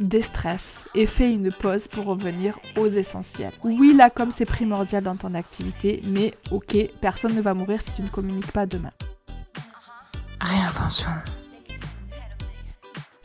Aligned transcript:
déstresse 0.00 0.86
et 0.94 1.06
fais 1.06 1.30
une 1.30 1.52
pause 1.52 1.86
pour 1.86 2.06
revenir 2.06 2.58
aux 2.76 2.88
essentiels. 2.88 3.52
Oui, 3.62 3.94
la 3.94 4.10
com 4.10 4.30
c'est 4.30 4.46
primordial 4.46 5.02
dans 5.02 5.16
ton 5.16 5.34
activité, 5.34 6.02
mais 6.04 6.34
ok, 6.50 6.76
personne 7.00 7.34
ne 7.34 7.40
va 7.40 7.54
mourir 7.54 7.80
si 7.80 7.92
tu 7.92 8.02
ne 8.02 8.08
communiques 8.08 8.52
pas 8.52 8.66
demain. 8.66 8.92
Réinvention. 10.40 11.10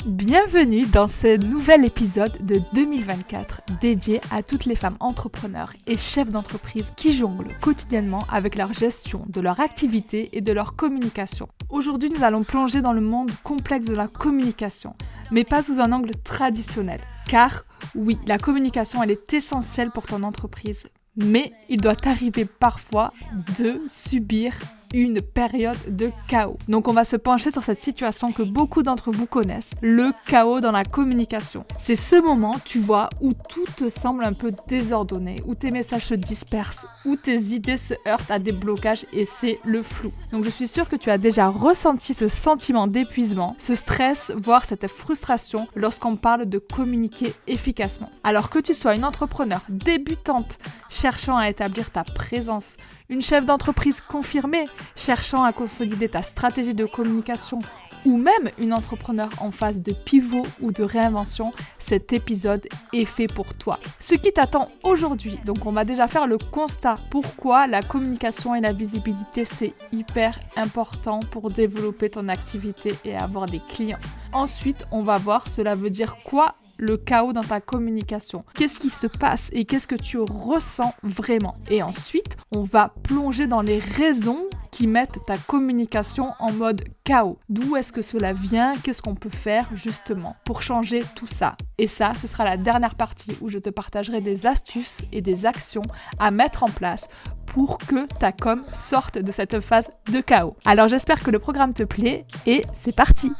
Bienvenue 0.05 0.85
dans 0.85 1.07
ce 1.07 1.35
nouvel 1.43 1.83
épisode 1.83 2.37
de 2.45 2.61
2024 2.73 3.61
dédié 3.81 4.21
à 4.29 4.43
toutes 4.43 4.65
les 4.65 4.75
femmes 4.75 4.97
entrepreneurs 4.99 5.73
et 5.87 5.97
chefs 5.97 6.29
d'entreprise 6.29 6.93
qui 6.95 7.11
jonglent 7.11 7.57
quotidiennement 7.59 8.23
avec 8.29 8.55
leur 8.55 8.71
gestion 8.71 9.25
de 9.27 9.41
leur 9.41 9.59
activité 9.59 10.29
et 10.37 10.41
de 10.41 10.53
leur 10.53 10.75
communication. 10.75 11.49
Aujourd'hui, 11.71 12.11
nous 12.11 12.23
allons 12.23 12.43
plonger 12.43 12.83
dans 12.83 12.93
le 12.93 13.01
monde 13.01 13.31
complexe 13.43 13.87
de 13.87 13.95
la 13.95 14.07
communication, 14.07 14.93
mais 15.31 15.43
pas 15.43 15.63
sous 15.63 15.79
un 15.79 15.91
angle 15.91 16.15
traditionnel. 16.23 17.01
Car 17.27 17.65
oui, 17.95 18.19
la 18.27 18.37
communication, 18.37 19.01
elle 19.01 19.09
est 19.09 19.33
essentielle 19.33 19.89
pour 19.89 20.05
ton 20.05 20.21
entreprise, 20.21 20.87
mais 21.15 21.51
il 21.67 21.81
doit 21.81 21.95
arriver 22.05 22.45
parfois 22.45 23.11
de 23.57 23.81
subir 23.87 24.53
une 25.01 25.21
période 25.21 25.77
de 25.89 26.11
chaos. 26.27 26.57
Donc 26.67 26.87
on 26.87 26.93
va 26.93 27.03
se 27.03 27.17
pencher 27.17 27.51
sur 27.51 27.63
cette 27.63 27.79
situation 27.79 28.31
que 28.31 28.43
beaucoup 28.43 28.81
d'entre 28.81 29.11
vous 29.11 29.25
connaissent, 29.25 29.71
le 29.81 30.11
chaos 30.25 30.61
dans 30.61 30.71
la 30.71 30.85
communication. 30.85 31.65
C'est 31.77 31.95
ce 31.95 32.15
moment, 32.21 32.55
tu 32.63 32.79
vois, 32.79 33.09
où 33.19 33.33
tout 33.33 33.65
te 33.75 33.89
semble 33.89 34.23
un 34.23 34.33
peu 34.33 34.53
désordonné, 34.67 35.41
où 35.45 35.55
tes 35.55 35.71
messages 35.71 36.05
se 36.05 36.13
dispersent, 36.13 36.87
où 37.03 37.15
tes 37.15 37.37
idées 37.37 37.77
se 37.77 37.93
heurtent 38.07 38.31
à 38.31 38.39
des 38.39 38.53
blocages 38.53 39.05
et 39.11 39.25
c'est 39.25 39.59
le 39.65 39.83
flou. 39.83 40.11
Donc 40.31 40.43
je 40.43 40.49
suis 40.49 40.67
sûre 40.67 40.87
que 40.87 40.95
tu 40.95 41.09
as 41.09 41.17
déjà 41.17 41.49
ressenti 41.49 42.13
ce 42.13 42.27
sentiment 42.27 42.87
d'épuisement, 42.87 43.55
ce 43.57 43.75
stress, 43.75 44.31
voire 44.35 44.63
cette 44.63 44.87
frustration 44.87 45.67
lorsqu'on 45.75 46.15
parle 46.15 46.45
de 46.45 46.57
communiquer 46.57 47.33
efficacement. 47.47 48.09
Alors 48.23 48.49
que 48.49 48.59
tu 48.59 48.73
sois 48.73 48.95
une 48.95 49.05
entrepreneur 49.05 49.61
débutante 49.69 50.57
cherchant 50.89 51.37
à 51.37 51.49
établir 51.49 51.91
ta 51.91 52.03
présence, 52.03 52.77
une 53.09 53.21
chef 53.21 53.45
d'entreprise 53.45 54.01
confirmée 54.01 54.67
cherchant 54.95 55.43
à 55.43 55.53
consolider 55.53 56.09
ta 56.09 56.21
stratégie 56.21 56.75
de 56.75 56.85
communication 56.85 57.59
ou 58.05 58.17
même 58.17 58.51
une 58.59 58.71
entrepreneur 58.71 59.29
en 59.39 59.51
phase 59.51 59.81
de 59.81 59.91
pivot 59.91 60.43
ou 60.61 60.71
de 60.71 60.83
réinvention, 60.83 61.53
cet 61.79 62.13
épisode 62.13 62.67
est 62.93 63.05
fait 63.05 63.27
pour 63.27 63.53
toi. 63.55 63.79
Ce 63.99 64.13
qui 64.15 64.31
t'attend 64.31 64.69
aujourd'hui, 64.83 65.39
donc 65.43 65.65
on 65.65 65.71
va 65.71 65.85
déjà 65.85 66.07
faire 66.07 66.27
le 66.27 66.37
constat 66.37 66.99
pourquoi 67.09 67.67
la 67.67 67.81
communication 67.81 68.53
et 68.55 68.61
la 68.61 68.73
visibilité 68.73 69.43
c'est 69.43 69.73
hyper 69.91 70.39
important 70.55 71.19
pour 71.19 71.49
développer 71.49 72.09
ton 72.09 72.29
activité 72.29 72.93
et 73.03 73.15
avoir 73.15 73.47
des 73.47 73.61
clients. 73.67 73.99
Ensuite, 74.33 74.85
on 74.91 75.01
va 75.01 75.17
voir 75.17 75.49
cela 75.49 75.75
veut 75.75 75.89
dire 75.89 76.17
quoi 76.23 76.53
le 76.77 76.97
chaos 76.97 77.33
dans 77.33 77.43
ta 77.43 77.61
communication. 77.61 78.43
Qu'est-ce 78.53 78.79
qui 78.79 78.89
se 78.89 79.07
passe 79.07 79.49
et 79.53 79.65
qu'est-ce 79.65 79.87
que 79.87 79.95
tu 79.95 80.17
ressens 80.19 80.93
vraiment? 81.03 81.55
Et 81.69 81.83
ensuite, 81.83 82.37
on 82.51 82.63
va 82.63 82.93
plonger 83.03 83.47
dans 83.47 83.61
les 83.61 83.79
raisons 83.79 84.45
qui 84.71 84.87
mettent 84.87 85.19
ta 85.25 85.37
communication 85.37 86.33
en 86.39 86.51
mode 86.51 86.83
chaos. 87.05 87.39
D'où 87.47 87.77
est-ce 87.77 87.93
que 87.93 88.01
cela 88.01 88.33
vient? 88.33 88.73
Qu'est-ce 88.83 89.01
qu'on 89.01 89.15
peut 89.15 89.29
faire 89.29 89.69
justement 89.73 90.35
pour 90.43 90.61
changer 90.61 91.01
tout 91.15 91.27
ça? 91.27 91.55
Et 91.77 91.87
ça, 91.87 92.13
ce 92.13 92.27
sera 92.27 92.43
la 92.43 92.57
dernière 92.57 92.95
partie 92.95 93.37
où 93.39 93.47
je 93.47 93.57
te 93.57 93.69
partagerai 93.69 94.19
des 94.19 94.45
astuces 94.45 95.01
et 95.13 95.21
des 95.21 95.45
actions 95.45 95.83
à 96.19 96.29
mettre 96.31 96.63
en 96.63 96.69
place 96.69 97.07
pour 97.45 97.77
que 97.77 98.05
ta 98.17 98.33
com 98.33 98.65
sorte 98.73 99.17
de 99.17 99.31
cette 99.31 99.61
phase 99.61 99.91
de 100.11 100.19
chaos. 100.19 100.57
Alors 100.65 100.89
j'espère 100.89 101.23
que 101.23 101.31
le 101.31 101.39
programme 101.39 101.73
te 101.73 101.83
plaît 101.83 102.25
et 102.45 102.65
c'est 102.73 102.93
parti. 102.93 103.31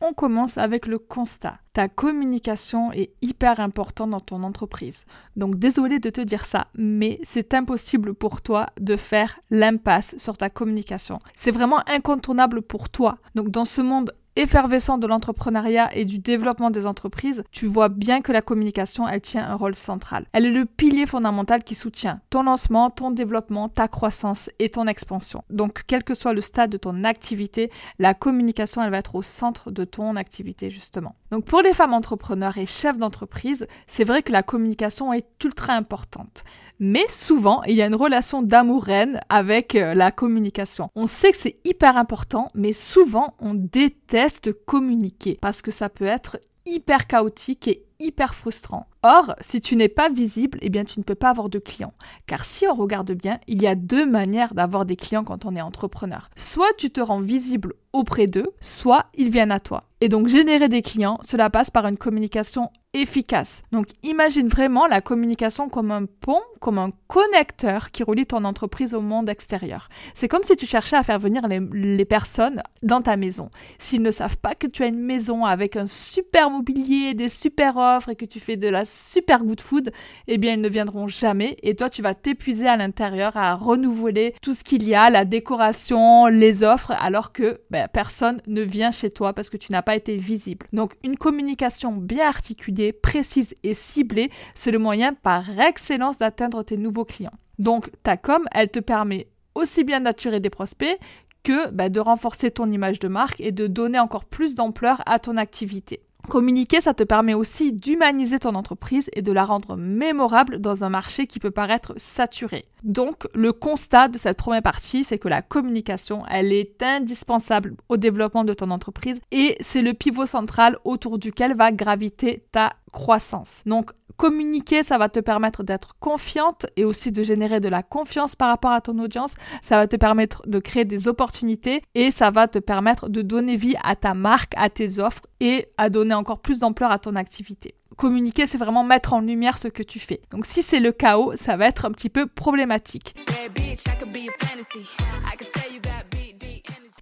On 0.00 0.12
commence 0.12 0.58
avec 0.58 0.86
le 0.86 0.98
constat. 0.98 1.58
Ta 1.72 1.88
communication 1.88 2.92
est 2.92 3.10
hyper 3.20 3.58
importante 3.58 4.10
dans 4.10 4.20
ton 4.20 4.44
entreprise. 4.44 5.04
Donc 5.36 5.58
désolé 5.58 5.98
de 5.98 6.10
te 6.10 6.20
dire 6.20 6.44
ça, 6.44 6.68
mais 6.74 7.18
c'est 7.24 7.52
impossible 7.52 8.14
pour 8.14 8.40
toi 8.40 8.66
de 8.80 8.96
faire 8.96 9.40
l'impasse 9.50 10.14
sur 10.18 10.36
ta 10.36 10.50
communication. 10.50 11.18
C'est 11.34 11.50
vraiment 11.50 11.82
incontournable 11.88 12.62
pour 12.62 12.90
toi. 12.90 13.18
Donc 13.34 13.50
dans 13.50 13.64
ce 13.64 13.80
monde 13.80 14.12
effervescent 14.38 14.98
de 14.98 15.06
l'entrepreneuriat 15.06 15.94
et 15.96 16.04
du 16.04 16.20
développement 16.20 16.70
des 16.70 16.86
entreprises, 16.86 17.42
tu 17.50 17.66
vois 17.66 17.88
bien 17.88 18.22
que 18.22 18.32
la 18.32 18.40
communication, 18.40 19.06
elle 19.06 19.20
tient 19.20 19.44
un 19.44 19.56
rôle 19.56 19.74
central. 19.74 20.26
Elle 20.32 20.46
est 20.46 20.50
le 20.50 20.64
pilier 20.64 21.06
fondamental 21.06 21.64
qui 21.64 21.74
soutient 21.74 22.20
ton 22.30 22.44
lancement, 22.44 22.90
ton 22.90 23.10
développement, 23.10 23.68
ta 23.68 23.88
croissance 23.88 24.48
et 24.60 24.70
ton 24.70 24.86
expansion. 24.86 25.42
Donc, 25.50 25.82
quel 25.86 26.04
que 26.04 26.14
soit 26.14 26.32
le 26.32 26.40
stade 26.40 26.70
de 26.70 26.76
ton 26.76 27.02
activité, 27.02 27.70
la 27.98 28.14
communication, 28.14 28.82
elle 28.82 28.90
va 28.90 28.98
être 28.98 29.16
au 29.16 29.22
centre 29.22 29.72
de 29.72 29.84
ton 29.84 30.14
activité, 30.14 30.70
justement. 30.70 31.16
Donc, 31.30 31.44
pour 31.44 31.62
les 31.62 31.74
femmes 31.74 31.92
entrepreneurs 31.92 32.58
et 32.58 32.66
chefs 32.66 32.96
d'entreprise, 32.96 33.66
c'est 33.86 34.04
vrai 34.04 34.22
que 34.22 34.32
la 34.32 34.42
communication 34.42 35.12
est 35.12 35.26
ultra 35.44 35.74
importante. 35.74 36.44
Mais 36.80 37.06
souvent, 37.08 37.62
il 37.64 37.74
y 37.74 37.82
a 37.82 37.86
une 37.86 37.94
relation 37.94 38.40
d'amour-haine 38.40 39.20
avec 39.28 39.74
euh, 39.74 39.94
la 39.94 40.12
communication. 40.12 40.90
On 40.94 41.08
sait 41.08 41.32
que 41.32 41.38
c'est 41.38 41.58
hyper 41.64 41.96
important, 41.96 42.48
mais 42.54 42.72
souvent, 42.72 43.34
on 43.40 43.54
déteste 43.54 44.52
communiquer 44.64 45.38
parce 45.40 45.60
que 45.60 45.72
ça 45.72 45.88
peut 45.88 46.04
être 46.04 46.38
hyper 46.66 47.06
chaotique 47.06 47.66
et 47.66 47.84
hyper 47.98 48.34
frustrant. 48.34 48.86
Or, 49.02 49.34
si 49.40 49.60
tu 49.60 49.74
n'es 49.74 49.88
pas 49.88 50.08
visible, 50.08 50.58
eh 50.62 50.68
bien 50.68 50.84
tu 50.84 51.00
ne 51.00 51.04
peux 51.04 51.14
pas 51.14 51.30
avoir 51.30 51.48
de 51.48 51.58
clients. 51.58 51.94
Car 52.26 52.44
si 52.44 52.66
on 52.66 52.74
regarde 52.74 53.12
bien, 53.12 53.40
il 53.48 53.62
y 53.62 53.66
a 53.66 53.74
deux 53.74 54.06
manières 54.06 54.54
d'avoir 54.54 54.84
des 54.84 54.96
clients 54.96 55.24
quand 55.24 55.44
on 55.44 55.56
est 55.56 55.60
entrepreneur. 55.60 56.30
Soit 56.36 56.72
tu 56.76 56.90
te 56.90 57.00
rends 57.00 57.20
visible 57.20 57.74
auprès 57.98 58.26
d'eux, 58.26 58.50
soit 58.60 59.06
ils 59.14 59.30
viennent 59.30 59.52
à 59.52 59.60
toi. 59.60 59.82
Et 60.00 60.08
donc 60.08 60.28
générer 60.28 60.68
des 60.68 60.82
clients, 60.82 61.18
cela 61.24 61.50
passe 61.50 61.70
par 61.70 61.86
une 61.86 61.98
communication 61.98 62.70
efficace. 62.94 63.62
Donc 63.70 63.88
imagine 64.02 64.48
vraiment 64.48 64.86
la 64.86 65.00
communication 65.00 65.68
comme 65.68 65.90
un 65.90 66.06
pont, 66.06 66.40
comme 66.58 66.78
un 66.78 66.90
connecteur 67.06 67.90
qui 67.90 68.02
relie 68.02 68.26
ton 68.26 68.44
entreprise 68.44 68.94
au 68.94 69.02
monde 69.02 69.28
extérieur. 69.28 69.88
C'est 70.14 70.28
comme 70.28 70.42
si 70.42 70.56
tu 70.56 70.66
cherchais 70.66 70.96
à 70.96 71.02
faire 71.02 71.18
venir 71.18 71.46
les, 71.48 72.04
personnes 72.04 72.62
dans 72.82 73.02
ta 73.02 73.16
maison. 73.16 73.50
S'ils 73.78 74.00
ne 74.00 74.10
savent 74.10 74.38
pas 74.38 74.54
que 74.54 74.66
tu 74.66 74.82
as 74.82 74.86
une 74.86 75.00
maison 75.00 75.44
avec 75.44 75.76
un 75.76 75.86
super 75.86 76.50
mobilier, 76.50 77.12
des 77.12 77.28
super 77.28 77.76
offres 77.76 78.08
et 78.08 78.16
que 78.16 78.24
tu 78.24 78.40
fais 78.40 78.56
de 78.56 78.68
la 78.68 78.86
super 78.86 79.44
good 79.44 79.60
food, 79.60 79.92
eh 80.26 80.38
bien 80.38 80.54
ils 80.54 80.60
ne 80.60 80.68
viendront 80.68 81.08
jamais 81.08 81.56
et 81.62 81.74
toi 81.74 81.90
tu 81.90 82.00
vas 82.00 82.14
t'épuiser 82.14 82.66
à 82.66 82.78
l'intérieur 82.78 83.36
à 83.36 83.54
renouveler 83.54 84.34
tout 84.40 84.54
ce 84.54 84.64
qu'il 84.64 84.88
y 84.88 84.94
a, 84.94 85.10
la 85.10 85.26
décoration, 85.26 86.26
les 86.26 86.62
offres, 86.62 86.92
alors 86.92 87.32
que 87.32 87.60
ben, 87.70 87.88
personne 87.92 88.40
ne 88.46 88.62
vient 88.62 88.90
chez 88.90 89.10
toi 89.10 89.34
parce 89.34 89.50
que 89.50 89.58
tu 89.58 89.72
n'as 89.72 89.82
pas 89.82 89.96
été 89.96 90.16
visible. 90.16 90.66
Donc 90.72 90.94
une 91.04 91.18
communication 91.18 91.92
bien 91.92 92.26
articulée, 92.26 92.77
précise 92.92 93.54
et 93.62 93.74
ciblée, 93.74 94.30
c'est 94.54 94.70
le 94.70 94.78
moyen 94.78 95.14
par 95.14 95.58
excellence 95.60 96.18
d'atteindre 96.18 96.62
tes 96.62 96.76
nouveaux 96.76 97.04
clients. 97.04 97.38
Donc 97.58 97.90
ta 98.02 98.16
com, 98.16 98.44
elle 98.52 98.70
te 98.70 98.78
permet 98.78 99.28
aussi 99.54 99.84
bien 99.84 100.00
d'attirer 100.00 100.40
des 100.40 100.50
prospects 100.50 100.98
que 101.42 101.70
ben, 101.70 101.90
de 101.90 102.00
renforcer 102.00 102.50
ton 102.50 102.70
image 102.70 103.00
de 103.00 103.08
marque 103.08 103.40
et 103.40 103.52
de 103.52 103.66
donner 103.66 103.98
encore 103.98 104.24
plus 104.24 104.54
d'ampleur 104.54 105.02
à 105.06 105.18
ton 105.18 105.36
activité. 105.36 106.02
Communiquer, 106.26 106.82
ça 106.82 106.92
te 106.92 107.04
permet 107.04 107.32
aussi 107.32 107.72
d'humaniser 107.72 108.38
ton 108.38 108.54
entreprise 108.54 109.08
et 109.14 109.22
de 109.22 109.32
la 109.32 109.44
rendre 109.44 109.76
mémorable 109.76 110.58
dans 110.58 110.84
un 110.84 110.90
marché 110.90 111.26
qui 111.26 111.38
peut 111.38 111.50
paraître 111.50 111.94
saturé. 111.96 112.66
Donc, 112.82 113.26
le 113.34 113.52
constat 113.52 114.08
de 114.08 114.18
cette 114.18 114.36
première 114.36 114.62
partie, 114.62 115.04
c'est 115.04 115.18
que 115.18 115.28
la 115.28 115.40
communication, 115.40 116.24
elle 116.30 116.52
est 116.52 116.82
indispensable 116.82 117.76
au 117.88 117.96
développement 117.96 118.44
de 118.44 118.52
ton 118.52 118.70
entreprise 118.70 119.20
et 119.30 119.56
c'est 119.60 119.80
le 119.80 119.94
pivot 119.94 120.26
central 120.26 120.76
autour 120.84 121.18
duquel 121.18 121.56
va 121.56 121.72
graviter 121.72 122.44
ta 122.52 122.70
croissance. 122.92 123.62
Donc, 123.66 123.90
communiquer, 124.16 124.82
ça 124.82 124.98
va 124.98 125.08
te 125.08 125.20
permettre 125.20 125.62
d'être 125.62 125.96
confiante 126.00 126.66
et 126.76 126.84
aussi 126.84 127.12
de 127.12 127.22
générer 127.22 127.60
de 127.60 127.68
la 127.68 127.82
confiance 127.82 128.34
par 128.34 128.48
rapport 128.48 128.72
à 128.72 128.80
ton 128.80 128.98
audience. 128.98 129.34
Ça 129.62 129.76
va 129.76 129.86
te 129.86 129.96
permettre 129.96 130.42
de 130.46 130.58
créer 130.58 130.84
des 130.84 131.08
opportunités 131.08 131.82
et 131.94 132.10
ça 132.10 132.30
va 132.30 132.48
te 132.48 132.58
permettre 132.58 133.08
de 133.08 133.22
donner 133.22 133.56
vie 133.56 133.76
à 133.82 133.96
ta 133.96 134.14
marque, 134.14 134.52
à 134.56 134.70
tes 134.70 134.98
offres 134.98 135.22
et 135.40 135.68
à 135.78 135.88
donner 135.88 136.14
encore 136.14 136.40
plus 136.40 136.60
d'ampleur 136.60 136.90
à 136.90 136.98
ton 136.98 137.16
activité. 137.16 137.74
Communiquer, 137.96 138.46
c'est 138.46 138.58
vraiment 138.58 138.84
mettre 138.84 139.12
en 139.12 139.20
lumière 139.20 139.58
ce 139.58 139.68
que 139.68 139.82
tu 139.82 139.98
fais. 139.98 140.20
Donc 140.30 140.46
si 140.46 140.62
c'est 140.62 140.80
le 140.80 140.92
chaos, 140.92 141.32
ça 141.36 141.56
va 141.56 141.66
être 141.66 141.84
un 141.84 141.90
petit 141.90 142.10
peu 142.10 142.26
problématique. 142.26 143.14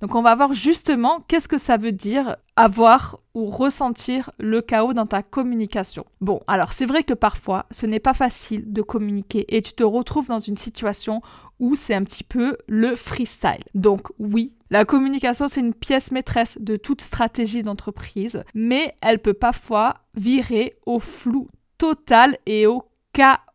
Donc 0.01 0.15
on 0.15 0.23
va 0.23 0.35
voir 0.35 0.53
justement 0.53 1.25
qu'est-ce 1.29 1.49
que 1.49 1.59
ça 1.59 1.77
veut 1.77 1.93
dire 1.93 2.37
avoir 2.57 3.21
ou 3.35 3.47
ressentir 3.47 4.31
le 4.39 4.63
chaos 4.63 4.95
dans 4.95 5.07
ta 5.07 5.23
communication. 5.23 6.07
Bon, 6.21 6.41
alors 6.47 6.73
c'est 6.73 6.87
vrai 6.87 7.03
que 7.03 7.15
parfois 7.15 7.67
ce 7.71 7.87
n'est 7.87 8.01
pas 8.01 8.15
facile 8.15 8.73
de 8.73 8.83
communiquer 8.83 9.45
et 9.55 9.63
tu 9.63 9.73
te 9.73 9.85
retrouves 9.85 10.29
dans 10.29 10.41
une 10.41 10.57
situation 10.57 11.21
où 11.59 11.75
c'est 11.75 11.95
un 11.95 12.05
petit 12.05 12.25
peu 12.25 12.57
le 12.67 12.97
freestyle. 12.97 13.65
Donc 13.75 14.09
oui, 14.19 14.55
la 14.71 14.85
communication 14.85 15.49
c'est 15.49 15.61
une 15.61 15.75
pièce 15.75 16.11
maîtresse 16.11 16.59
de 16.61 16.77
toute 16.77 17.03
stratégie 17.03 17.63
d'entreprise, 17.63 18.45
mais 18.55 18.97
elle 19.01 19.21
peut 19.21 19.35
parfois 19.35 19.95
virer 20.15 20.77
au 20.87 20.99
flou 20.99 21.49
total 21.79 22.39
et 22.47 22.67
au 22.67 22.85
chaos 23.13 23.46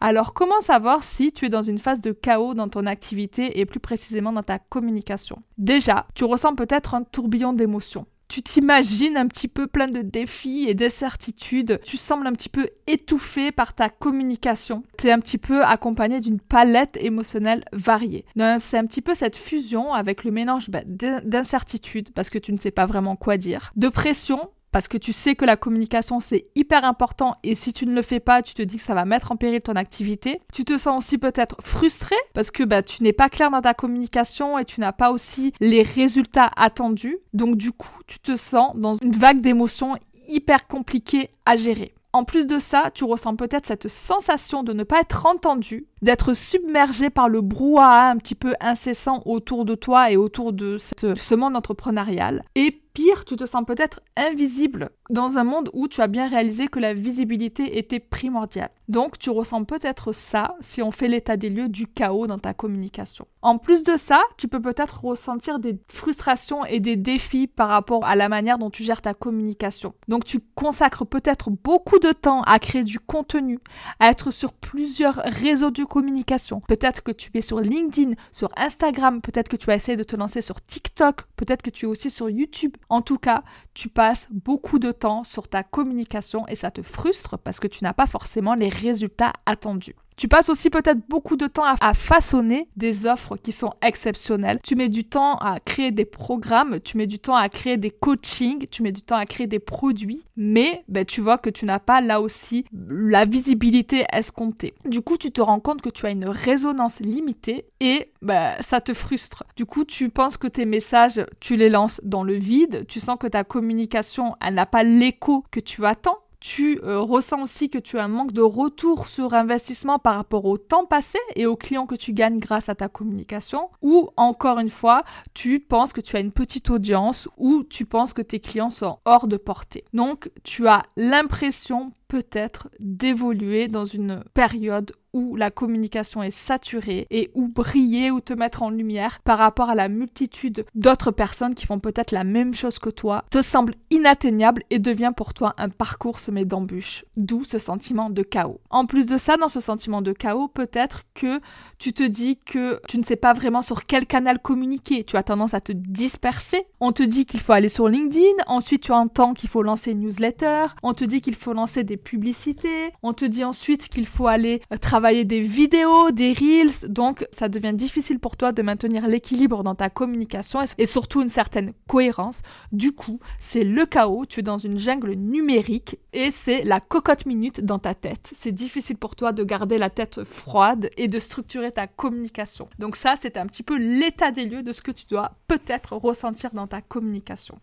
Alors 0.00 0.34
comment 0.34 0.60
savoir 0.60 1.02
si 1.04 1.32
tu 1.32 1.46
es 1.46 1.48
dans 1.48 1.62
une 1.62 1.78
phase 1.78 2.00
de 2.00 2.12
chaos 2.12 2.54
dans 2.54 2.68
ton 2.68 2.86
activité 2.86 3.58
et 3.60 3.66
plus 3.66 3.80
précisément 3.80 4.32
dans 4.32 4.42
ta 4.42 4.58
communication? 4.58 5.42
Déjà, 5.58 6.06
tu 6.14 6.24
ressens 6.24 6.54
peut-être 6.54 6.94
un 6.94 7.02
tourbillon 7.02 7.52
d'émotions. 7.52 8.06
Tu 8.28 8.42
t'imagines 8.42 9.16
un 9.16 9.28
petit 9.28 9.46
peu 9.46 9.68
plein 9.68 9.86
de 9.86 10.02
défis 10.02 10.66
et 10.68 10.74
d'incertitudes. 10.74 11.80
Tu 11.84 11.96
sembles 11.96 12.26
un 12.26 12.32
petit 12.32 12.48
peu 12.48 12.68
étouffé 12.88 13.52
par 13.52 13.72
ta 13.72 13.88
communication. 13.88 14.82
Tu 14.98 15.06
es 15.06 15.12
un 15.12 15.20
petit 15.20 15.38
peu 15.38 15.62
accompagné 15.62 16.18
d'une 16.18 16.40
palette 16.40 16.96
émotionnelle 17.00 17.64
variée. 17.72 18.24
C'est 18.58 18.78
un 18.78 18.86
petit 18.86 19.00
peu 19.00 19.14
cette 19.14 19.36
fusion 19.36 19.92
avec 19.92 20.24
le 20.24 20.32
mélange 20.32 20.70
bah, 20.70 20.82
d'incertitude 20.84 22.10
parce 22.14 22.30
que 22.30 22.38
tu 22.38 22.52
ne 22.52 22.58
sais 22.58 22.72
pas 22.72 22.86
vraiment 22.86 23.14
quoi 23.14 23.36
dire, 23.36 23.70
de 23.76 23.88
pression 23.88 24.50
parce 24.76 24.88
que 24.88 24.98
tu 24.98 25.14
sais 25.14 25.36
que 25.36 25.46
la 25.46 25.56
communication 25.56 26.20
c'est 26.20 26.48
hyper 26.54 26.84
important 26.84 27.34
et 27.42 27.54
si 27.54 27.72
tu 27.72 27.86
ne 27.86 27.94
le 27.94 28.02
fais 28.02 28.20
pas, 28.20 28.42
tu 28.42 28.52
te 28.52 28.60
dis 28.60 28.76
que 28.76 28.82
ça 28.82 28.92
va 28.92 29.06
mettre 29.06 29.32
en 29.32 29.36
péril 29.36 29.62
ton 29.62 29.72
activité. 29.72 30.36
Tu 30.52 30.66
te 30.66 30.76
sens 30.76 31.02
aussi 31.02 31.16
peut-être 31.16 31.56
frustré 31.62 32.14
parce 32.34 32.50
que 32.50 32.62
bah, 32.62 32.82
tu 32.82 33.02
n'es 33.02 33.14
pas 33.14 33.30
clair 33.30 33.50
dans 33.50 33.62
ta 33.62 33.72
communication 33.72 34.58
et 34.58 34.66
tu 34.66 34.82
n'as 34.82 34.92
pas 34.92 35.12
aussi 35.12 35.54
les 35.60 35.80
résultats 35.80 36.50
attendus. 36.56 37.16
Donc 37.32 37.56
du 37.56 37.72
coup, 37.72 38.02
tu 38.06 38.18
te 38.18 38.36
sens 38.36 38.76
dans 38.76 38.96
une 38.96 39.12
vague 39.12 39.40
d'émotions 39.40 39.94
hyper 40.28 40.66
compliquées 40.66 41.30
à 41.46 41.56
gérer. 41.56 41.94
En 42.12 42.24
plus 42.24 42.46
de 42.46 42.58
ça, 42.58 42.90
tu 42.94 43.04
ressens 43.04 43.36
peut-être 43.36 43.64
cette 43.64 43.88
sensation 43.88 44.62
de 44.62 44.72
ne 44.72 44.84
pas 44.84 45.00
être 45.00 45.24
entendu, 45.24 45.86
d'être 46.02 46.34
submergé 46.34 47.10
par 47.10 47.28
le 47.28 47.40
brouhaha 47.40 48.10
un 48.10 48.16
petit 48.16 48.34
peu 48.34 48.54
incessant 48.60 49.22
autour 49.24 49.64
de 49.64 49.74
toi 49.74 50.10
et 50.10 50.16
autour 50.16 50.52
de 50.52 50.76
ce 50.78 51.34
monde 51.34 51.56
entrepreneurial. 51.56 52.44
Et 52.54 52.82
Pire, 52.96 53.26
tu 53.26 53.36
te 53.36 53.44
sens 53.44 53.62
peut-être 53.66 54.00
invisible 54.16 54.88
dans 55.10 55.36
un 55.36 55.44
monde 55.44 55.68
où 55.74 55.86
tu 55.86 56.00
as 56.00 56.06
bien 56.06 56.26
réalisé 56.26 56.68
que 56.68 56.78
la 56.78 56.94
visibilité 56.94 57.76
était 57.76 58.00
primordiale. 58.00 58.70
Donc 58.88 59.18
tu 59.18 59.28
ressens 59.28 59.64
peut-être 59.64 60.12
ça 60.12 60.54
si 60.60 60.80
on 60.80 60.90
fait 60.90 61.08
l'état 61.08 61.36
des 61.36 61.50
lieux 61.50 61.68
du 61.68 61.86
chaos 61.86 62.26
dans 62.26 62.38
ta 62.38 62.54
communication. 62.54 63.26
En 63.42 63.58
plus 63.58 63.84
de 63.84 63.98
ça, 63.98 64.22
tu 64.38 64.48
peux 64.48 64.62
peut-être 64.62 65.04
ressentir 65.04 65.58
des 65.58 65.78
frustrations 65.88 66.64
et 66.64 66.80
des 66.80 66.96
défis 66.96 67.48
par 67.48 67.68
rapport 67.68 68.02
à 68.06 68.16
la 68.16 68.30
manière 68.30 68.56
dont 68.56 68.70
tu 68.70 68.82
gères 68.82 69.02
ta 69.02 69.12
communication. 69.12 69.92
Donc 70.08 70.24
tu 70.24 70.40
consacres 70.54 71.04
peut-être 71.04 71.50
beaucoup 71.50 71.98
de 71.98 72.12
temps 72.12 72.40
à 72.42 72.58
créer 72.58 72.82
du 72.82 72.98
contenu, 72.98 73.58
à 74.00 74.08
être 74.08 74.30
sur 74.30 74.54
plusieurs 74.54 75.16
réseaux 75.16 75.70
de 75.70 75.84
communication. 75.86 76.60
Peut-être 76.60 77.02
que 77.02 77.12
tu 77.12 77.30
es 77.34 77.40
sur 77.40 77.60
LinkedIn, 77.60 78.12
sur 78.32 78.50
Instagram, 78.56 79.20
peut-être 79.20 79.48
que 79.48 79.56
tu 79.56 79.66
vas 79.66 79.74
essayer 79.74 79.96
de 79.96 80.02
te 80.02 80.16
lancer 80.16 80.40
sur 80.40 80.64
TikTok, 80.64 81.22
peut-être 81.36 81.62
que 81.62 81.70
tu 81.70 81.86
es 81.86 81.88
aussi 81.88 82.10
sur 82.10 82.28
YouTube. 82.28 82.76
En 82.88 83.02
tout 83.02 83.18
cas, 83.18 83.42
tu 83.74 83.88
passes 83.88 84.28
beaucoup 84.30 84.78
de 84.78 84.92
temps 84.92 85.24
sur 85.24 85.48
ta 85.48 85.62
communication 85.62 86.46
et 86.48 86.56
ça 86.56 86.70
te 86.70 86.82
frustre 86.82 87.38
parce 87.38 87.60
que 87.60 87.68
tu 87.68 87.84
n'as 87.84 87.94
pas 87.94 88.06
forcément 88.06 88.54
les 88.54 88.68
résultats 88.68 89.32
attendus. 89.46 89.96
Tu 90.16 90.28
passes 90.28 90.48
aussi 90.48 90.70
peut-être 90.70 91.06
beaucoup 91.08 91.36
de 91.36 91.46
temps 91.46 91.64
à, 91.64 91.92
façonner 91.92 92.68
des 92.76 93.06
offres 93.06 93.36
qui 93.36 93.52
sont 93.52 93.72
exceptionnelles. 93.82 94.60
Tu 94.62 94.74
mets 94.74 94.88
du 94.88 95.04
temps 95.04 95.36
à 95.36 95.60
créer 95.60 95.90
des 95.90 96.06
programmes, 96.06 96.80
tu 96.80 96.96
mets 96.96 97.06
du 97.06 97.18
temps 97.18 97.36
à 97.36 97.50
créer 97.50 97.76
des 97.76 97.90
coachings, 97.90 98.66
tu 98.70 98.82
mets 98.82 98.92
du 98.92 99.02
temps 99.02 99.16
à 99.16 99.26
créer 99.26 99.46
des 99.46 99.58
produits, 99.58 100.24
mais 100.36 100.84
ben, 100.88 101.04
tu 101.04 101.20
vois 101.20 101.36
que 101.36 101.50
tu 101.50 101.66
n'as 101.66 101.80
pas 101.80 102.00
là 102.00 102.22
aussi 102.22 102.64
la 102.72 103.26
visibilité 103.26 104.06
escomptée. 104.10 104.74
Du 104.86 105.02
coup, 105.02 105.18
tu 105.18 105.30
te 105.32 105.42
rends 105.42 105.60
compte 105.60 105.82
que 105.82 105.90
tu 105.90 106.06
as 106.06 106.10
une 106.10 106.28
résonance 106.28 107.00
limitée 107.00 107.66
et 107.80 108.12
ben, 108.22 108.54
ça 108.60 108.80
te 108.80 108.94
frustre. 108.94 109.44
Du 109.54 109.66
coup, 109.66 109.84
tu 109.84 110.08
penses 110.08 110.38
que 110.38 110.46
tes 110.46 110.64
messages, 110.64 111.24
tu 111.40 111.56
les 111.56 111.68
lances 111.68 112.00
dans 112.04 112.24
le 112.24 112.34
vide, 112.34 112.86
tu 112.88 113.00
sens 113.00 113.18
que 113.20 113.26
ta 113.26 113.44
communication, 113.44 114.34
elle 114.44 114.54
n'a 114.54 114.66
pas 114.66 114.82
l'écho 114.82 115.44
que 115.50 115.60
tu 115.60 115.84
attends 115.84 116.18
tu 116.40 116.80
euh, 116.84 117.00
ressens 117.00 117.42
aussi 117.42 117.70
que 117.70 117.78
tu 117.78 117.98
as 117.98 118.04
un 118.04 118.08
manque 118.08 118.32
de 118.32 118.42
retour 118.42 119.08
sur 119.08 119.34
investissement 119.34 119.98
par 119.98 120.16
rapport 120.16 120.44
au 120.44 120.58
temps 120.58 120.84
passé 120.84 121.18
et 121.34 121.46
aux 121.46 121.56
clients 121.56 121.86
que 121.86 121.94
tu 121.94 122.12
gagnes 122.12 122.38
grâce 122.38 122.68
à 122.68 122.74
ta 122.74 122.88
communication, 122.88 123.70
ou 123.82 124.10
encore 124.16 124.58
une 124.58 124.68
fois, 124.68 125.04
tu 125.34 125.60
penses 125.60 125.92
que 125.92 126.00
tu 126.00 126.16
as 126.16 126.20
une 126.20 126.32
petite 126.32 126.70
audience 126.70 127.28
ou 127.36 127.64
tu 127.64 127.86
penses 127.86 128.12
que 128.12 128.22
tes 128.22 128.40
clients 128.40 128.70
sont 128.70 128.98
hors 129.04 129.26
de 129.26 129.36
portée. 129.36 129.84
Donc, 129.92 130.30
tu 130.42 130.68
as 130.68 130.82
l'impression 130.96 131.92
peut-être 132.08 132.68
d'évoluer 132.78 133.68
dans 133.68 133.84
une 133.84 134.22
période 134.34 134.92
où 135.16 135.34
la 135.34 135.50
communication 135.50 136.22
est 136.22 136.30
saturée 136.30 137.06
et 137.10 137.30
où 137.34 137.48
briller 137.48 138.10
ou 138.10 138.20
te 138.20 138.34
mettre 138.34 138.62
en 138.62 138.68
lumière 138.68 139.20
par 139.24 139.38
rapport 139.38 139.70
à 139.70 139.74
la 139.74 139.88
multitude 139.88 140.66
d'autres 140.74 141.10
personnes 141.10 141.54
qui 141.54 141.64
font 141.64 141.80
peut-être 141.80 142.12
la 142.12 142.22
même 142.22 142.52
chose 142.52 142.78
que 142.78 142.90
toi 142.90 143.24
te 143.30 143.40
semble 143.40 143.72
inatteignable 143.88 144.62
et 144.68 144.78
devient 144.78 145.12
pour 145.16 145.32
toi 145.32 145.54
un 145.56 145.70
parcours 145.70 146.18
semé 146.18 146.44
d'embûches, 146.44 147.06
d'où 147.16 147.44
ce 147.44 147.58
sentiment 147.58 148.10
de 148.10 148.22
chaos. 148.22 148.60
En 148.68 148.84
plus 148.84 149.06
de 149.06 149.16
ça, 149.16 149.38
dans 149.38 149.48
ce 149.48 149.60
sentiment 149.60 150.02
de 150.02 150.12
chaos, 150.12 150.48
peut-être 150.48 151.04
que 151.14 151.40
tu 151.78 151.94
te 151.94 152.02
dis 152.02 152.38
que 152.44 152.78
tu 152.86 152.98
ne 152.98 153.02
sais 153.02 153.16
pas 153.16 153.32
vraiment 153.32 153.62
sur 153.62 153.86
quel 153.86 154.06
canal 154.06 154.38
communiquer, 154.38 155.04
tu 155.04 155.16
as 155.16 155.22
tendance 155.22 155.54
à 155.54 155.60
te 155.62 155.72
disperser. 155.72 156.66
On 156.80 156.92
te 156.92 157.02
dit 157.02 157.24
qu'il 157.24 157.40
faut 157.40 157.52
aller 157.52 157.70
sur 157.70 157.88
LinkedIn, 157.88 158.44
ensuite 158.48 158.82
tu 158.82 158.92
entends 158.92 159.32
qu'il 159.32 159.48
faut 159.48 159.62
lancer 159.62 159.92
une 159.92 160.00
newsletter, 160.00 160.66
on 160.82 160.92
te 160.92 161.04
dit 161.04 161.22
qu'il 161.22 161.34
faut 161.34 161.54
lancer 161.54 161.84
des 161.84 161.96
publicités, 161.96 162.92
on 163.02 163.14
te 163.14 163.24
dit 163.24 163.44
ensuite 163.44 163.88
qu'il 163.88 164.06
faut 164.06 164.26
aller 164.26 164.60
euh, 164.72 164.76
des 165.24 165.40
vidéos, 165.40 166.10
des 166.10 166.32
reels, 166.32 166.88
donc 166.88 167.26
ça 167.30 167.48
devient 167.48 167.72
difficile 167.74 168.18
pour 168.18 168.36
toi 168.36 168.52
de 168.52 168.62
maintenir 168.62 169.08
l'équilibre 169.08 169.62
dans 169.62 169.74
ta 169.74 169.90
communication 169.90 170.60
et 170.78 170.86
surtout 170.86 171.22
une 171.22 171.28
certaine 171.28 171.72
cohérence. 171.86 172.42
Du 172.72 172.92
coup, 172.92 173.20
c'est 173.38 173.64
le 173.64 173.86
chaos, 173.86 174.26
tu 174.26 174.40
es 174.40 174.42
dans 174.42 174.58
une 174.58 174.78
jungle 174.78 175.12
numérique 175.12 175.98
et 176.12 176.30
c'est 176.30 176.62
la 176.62 176.80
cocotte 176.80 177.26
minute 177.26 177.60
dans 177.60 177.78
ta 177.78 177.94
tête. 177.94 178.32
C'est 178.34 178.52
difficile 178.52 178.96
pour 178.96 179.16
toi 179.16 179.32
de 179.32 179.44
garder 179.44 179.78
la 179.78 179.90
tête 179.90 180.24
froide 180.24 180.90
et 180.96 181.08
de 181.08 181.18
structurer 181.18 181.72
ta 181.72 181.86
communication. 181.86 182.68
Donc 182.78 182.96
ça, 182.96 183.14
c'est 183.16 183.36
un 183.36 183.46
petit 183.46 183.62
peu 183.62 183.76
l'état 183.76 184.30
des 184.30 184.46
lieux 184.46 184.62
de 184.62 184.72
ce 184.72 184.82
que 184.82 184.90
tu 184.90 185.06
dois 185.06 185.32
peut-être 185.48 185.94
ressentir 185.96 186.50
dans 186.52 186.66
ta 186.66 186.80
communication. 186.80 187.58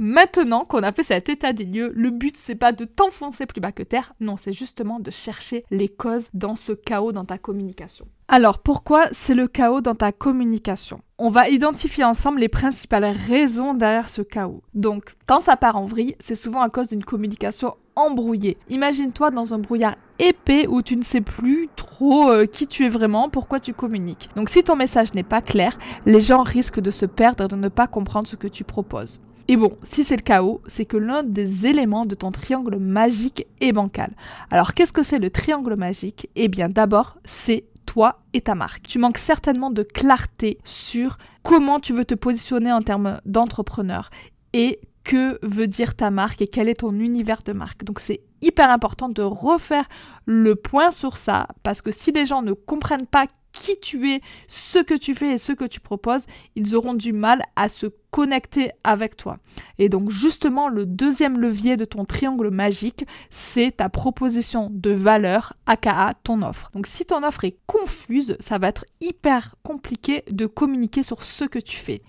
Maintenant 0.00 0.64
qu'on 0.64 0.84
a 0.84 0.92
fait 0.92 1.02
cet 1.02 1.28
état 1.28 1.52
des 1.52 1.64
lieux, 1.64 1.92
le 1.92 2.10
but 2.10 2.36
c'est 2.36 2.54
pas 2.54 2.70
de 2.70 2.84
t'enfoncer 2.84 3.46
plus 3.46 3.60
bas 3.60 3.72
que 3.72 3.82
terre, 3.82 4.12
non, 4.20 4.36
c'est 4.36 4.52
justement 4.52 5.00
de 5.00 5.10
chercher 5.10 5.64
les 5.72 5.88
causes 5.88 6.30
dans 6.34 6.54
ce 6.54 6.70
chaos 6.70 7.10
dans 7.10 7.24
ta 7.24 7.36
communication. 7.36 8.06
Alors 8.28 8.60
pourquoi 8.60 9.06
c'est 9.10 9.34
le 9.34 9.48
chaos 9.48 9.80
dans 9.80 9.96
ta 9.96 10.12
communication? 10.12 11.00
On 11.18 11.30
va 11.30 11.48
identifier 11.48 12.04
ensemble 12.04 12.38
les 12.38 12.48
principales 12.48 13.12
raisons 13.26 13.74
derrière 13.74 14.08
ce 14.08 14.22
chaos. 14.22 14.62
Donc, 14.72 15.16
quand 15.26 15.40
ça 15.40 15.56
part 15.56 15.74
en 15.74 15.86
vrille, 15.86 16.14
c'est 16.20 16.36
souvent 16.36 16.60
à 16.60 16.68
cause 16.68 16.86
d'une 16.86 17.02
communication 17.02 17.74
embrouillée. 17.96 18.56
Imagine-toi 18.68 19.32
dans 19.32 19.52
un 19.52 19.58
brouillard 19.58 19.96
épais 20.20 20.68
où 20.68 20.80
tu 20.80 20.96
ne 20.96 21.02
sais 21.02 21.22
plus 21.22 21.68
trop 21.74 22.30
euh, 22.30 22.46
qui 22.46 22.68
tu 22.68 22.86
es 22.86 22.88
vraiment, 22.88 23.30
pourquoi 23.30 23.58
tu 23.58 23.74
communiques. 23.74 24.28
Donc 24.36 24.48
si 24.48 24.62
ton 24.62 24.76
message 24.76 25.12
n'est 25.14 25.24
pas 25.24 25.42
clair, 25.42 25.76
les 26.06 26.20
gens 26.20 26.42
risquent 26.42 26.78
de 26.78 26.92
se 26.92 27.04
perdre 27.04 27.46
et 27.46 27.48
de 27.48 27.56
ne 27.56 27.68
pas 27.68 27.88
comprendre 27.88 28.28
ce 28.28 28.36
que 28.36 28.46
tu 28.46 28.62
proposes. 28.62 29.18
Et 29.50 29.56
bon, 29.56 29.74
si 29.82 30.04
c'est 30.04 30.16
le 30.16 30.22
chaos, 30.22 30.60
c'est 30.66 30.84
que 30.84 30.98
l'un 30.98 31.22
des 31.22 31.66
éléments 31.66 32.04
de 32.04 32.14
ton 32.14 32.30
triangle 32.30 32.76
magique 32.76 33.46
est 33.62 33.72
bancal. 33.72 34.12
Alors 34.50 34.74
qu'est-ce 34.74 34.92
que 34.92 35.02
c'est 35.02 35.18
le 35.18 35.30
triangle 35.30 35.74
magique? 35.74 36.28
Eh 36.36 36.48
bien 36.48 36.68
d'abord, 36.68 37.16
c'est 37.24 37.64
toi 37.86 38.20
et 38.34 38.42
ta 38.42 38.54
marque. 38.54 38.82
Tu 38.82 38.98
manques 38.98 39.16
certainement 39.16 39.70
de 39.70 39.82
clarté 39.82 40.58
sur 40.64 41.16
comment 41.42 41.80
tu 41.80 41.94
veux 41.94 42.04
te 42.04 42.14
positionner 42.14 42.70
en 42.70 42.82
termes 42.82 43.22
d'entrepreneur 43.24 44.10
et 44.52 44.80
que 45.02 45.38
veut 45.42 45.66
dire 45.66 45.96
ta 45.96 46.10
marque 46.10 46.42
et 46.42 46.48
quel 46.48 46.68
est 46.68 46.80
ton 46.80 46.92
univers 46.92 47.40
de 47.42 47.54
marque. 47.54 47.84
Donc 47.84 48.00
c'est 48.00 48.20
hyper 48.42 48.68
important 48.68 49.08
de 49.08 49.22
refaire 49.22 49.88
le 50.26 50.54
point 50.56 50.90
sur 50.90 51.16
ça 51.16 51.48
parce 51.62 51.80
que 51.80 51.90
si 51.90 52.12
les 52.12 52.26
gens 52.26 52.42
ne 52.42 52.52
comprennent 52.52 53.06
pas 53.06 53.26
qui 53.58 53.78
tu 53.80 54.12
es, 54.12 54.20
ce 54.46 54.78
que 54.78 54.94
tu 54.94 55.14
fais 55.14 55.32
et 55.32 55.38
ce 55.38 55.52
que 55.52 55.64
tu 55.64 55.80
proposes, 55.80 56.26
ils 56.56 56.74
auront 56.74 56.94
du 56.94 57.12
mal 57.12 57.42
à 57.56 57.68
se 57.68 57.86
connecter 58.10 58.70
avec 58.84 59.16
toi. 59.16 59.36
Et 59.78 59.88
donc 59.88 60.10
justement, 60.10 60.68
le 60.68 60.86
deuxième 60.86 61.38
levier 61.38 61.76
de 61.76 61.84
ton 61.84 62.04
triangle 62.04 62.50
magique, 62.50 63.04
c'est 63.30 63.76
ta 63.76 63.88
proposition 63.88 64.68
de 64.70 64.90
valeur, 64.90 65.54
aka 65.66 66.12
ton 66.24 66.42
offre. 66.42 66.70
Donc 66.72 66.86
si 66.86 67.04
ton 67.04 67.22
offre 67.22 67.44
est 67.44 67.58
confuse, 67.66 68.36
ça 68.40 68.58
va 68.58 68.68
être 68.68 68.84
hyper 69.00 69.56
compliqué 69.62 70.24
de 70.30 70.46
communiquer 70.46 71.02
sur 71.02 71.22
ce 71.22 71.44
que 71.44 71.58
tu 71.58 71.76
fais. 71.76 72.02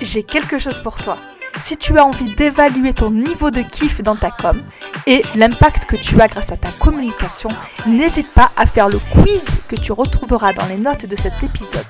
J'ai 0.00 0.22
quelque 0.22 0.58
chose 0.58 0.80
pour 0.80 0.98
toi 0.98 1.18
si 1.60 1.76
tu 1.76 1.98
as 1.98 2.04
envie 2.04 2.34
d'évaluer 2.34 2.92
ton 2.92 3.10
niveau 3.10 3.50
de 3.50 3.62
kiff 3.62 4.02
dans 4.02 4.16
ta 4.16 4.30
com 4.30 4.60
et 5.06 5.22
l'impact 5.34 5.86
que 5.86 5.96
tu 5.96 6.20
as 6.20 6.28
grâce 6.28 6.52
à 6.52 6.56
ta 6.56 6.70
communication, 6.72 7.50
n'hésite 7.86 8.30
pas 8.32 8.50
à 8.56 8.66
faire 8.66 8.88
le 8.88 8.98
quiz 8.98 9.62
que 9.68 9.76
tu 9.76 9.92
retrouveras 9.92 10.52
dans 10.52 10.66
les 10.66 10.76
notes 10.76 11.06
de 11.06 11.16
cet 11.16 11.42
épisode. 11.42 11.86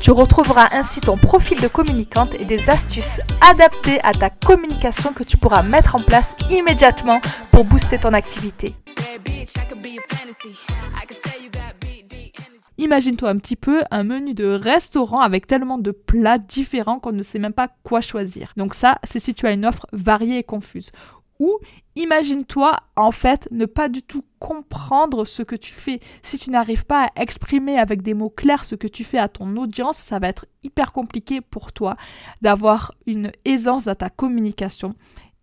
Tu 0.00 0.10
retrouveras 0.10 0.68
ainsi 0.72 1.00
ton 1.00 1.16
profil 1.16 1.60
de 1.60 1.68
communicante 1.68 2.34
et 2.34 2.44
des 2.44 2.68
astuces 2.70 3.20
adaptées 3.40 4.00
à 4.02 4.12
ta 4.12 4.30
communication 4.30 5.12
que 5.12 5.24
tu 5.24 5.36
pourras 5.36 5.62
mettre 5.62 5.96
en 5.96 6.02
place 6.02 6.36
immédiatement 6.50 7.20
pour 7.50 7.64
booster 7.64 7.98
ton 7.98 8.12
activité. 8.12 8.74
Imagine-toi 12.86 13.30
un 13.30 13.38
petit 13.38 13.56
peu 13.56 13.82
un 13.90 14.04
menu 14.04 14.32
de 14.32 14.44
restaurant 14.46 15.18
avec 15.18 15.48
tellement 15.48 15.76
de 15.76 15.90
plats 15.90 16.38
différents 16.38 17.00
qu'on 17.00 17.10
ne 17.10 17.24
sait 17.24 17.40
même 17.40 17.52
pas 17.52 17.66
quoi 17.82 18.00
choisir. 18.00 18.52
Donc 18.56 18.74
ça, 18.74 19.00
c'est 19.02 19.18
si 19.18 19.34
tu 19.34 19.44
as 19.44 19.50
une 19.50 19.66
offre 19.66 19.88
variée 19.92 20.38
et 20.38 20.44
confuse. 20.44 20.92
Ou 21.40 21.58
imagine-toi 21.96 22.78
en 22.94 23.10
fait 23.10 23.48
ne 23.50 23.66
pas 23.66 23.88
du 23.88 24.04
tout 24.04 24.22
comprendre 24.38 25.24
ce 25.24 25.42
que 25.42 25.56
tu 25.56 25.72
fais. 25.72 25.98
Si 26.22 26.38
tu 26.38 26.50
n'arrives 26.50 26.86
pas 26.86 27.06
à 27.06 27.22
exprimer 27.22 27.76
avec 27.76 28.02
des 28.02 28.14
mots 28.14 28.30
clairs 28.30 28.64
ce 28.64 28.76
que 28.76 28.86
tu 28.86 29.02
fais 29.02 29.18
à 29.18 29.26
ton 29.26 29.56
audience, 29.56 29.98
ça 29.98 30.20
va 30.20 30.28
être 30.28 30.46
hyper 30.62 30.92
compliqué 30.92 31.40
pour 31.40 31.72
toi 31.72 31.96
d'avoir 32.40 32.92
une 33.08 33.32
aisance 33.44 33.86
dans 33.86 33.96
ta 33.96 34.10
communication 34.10 34.94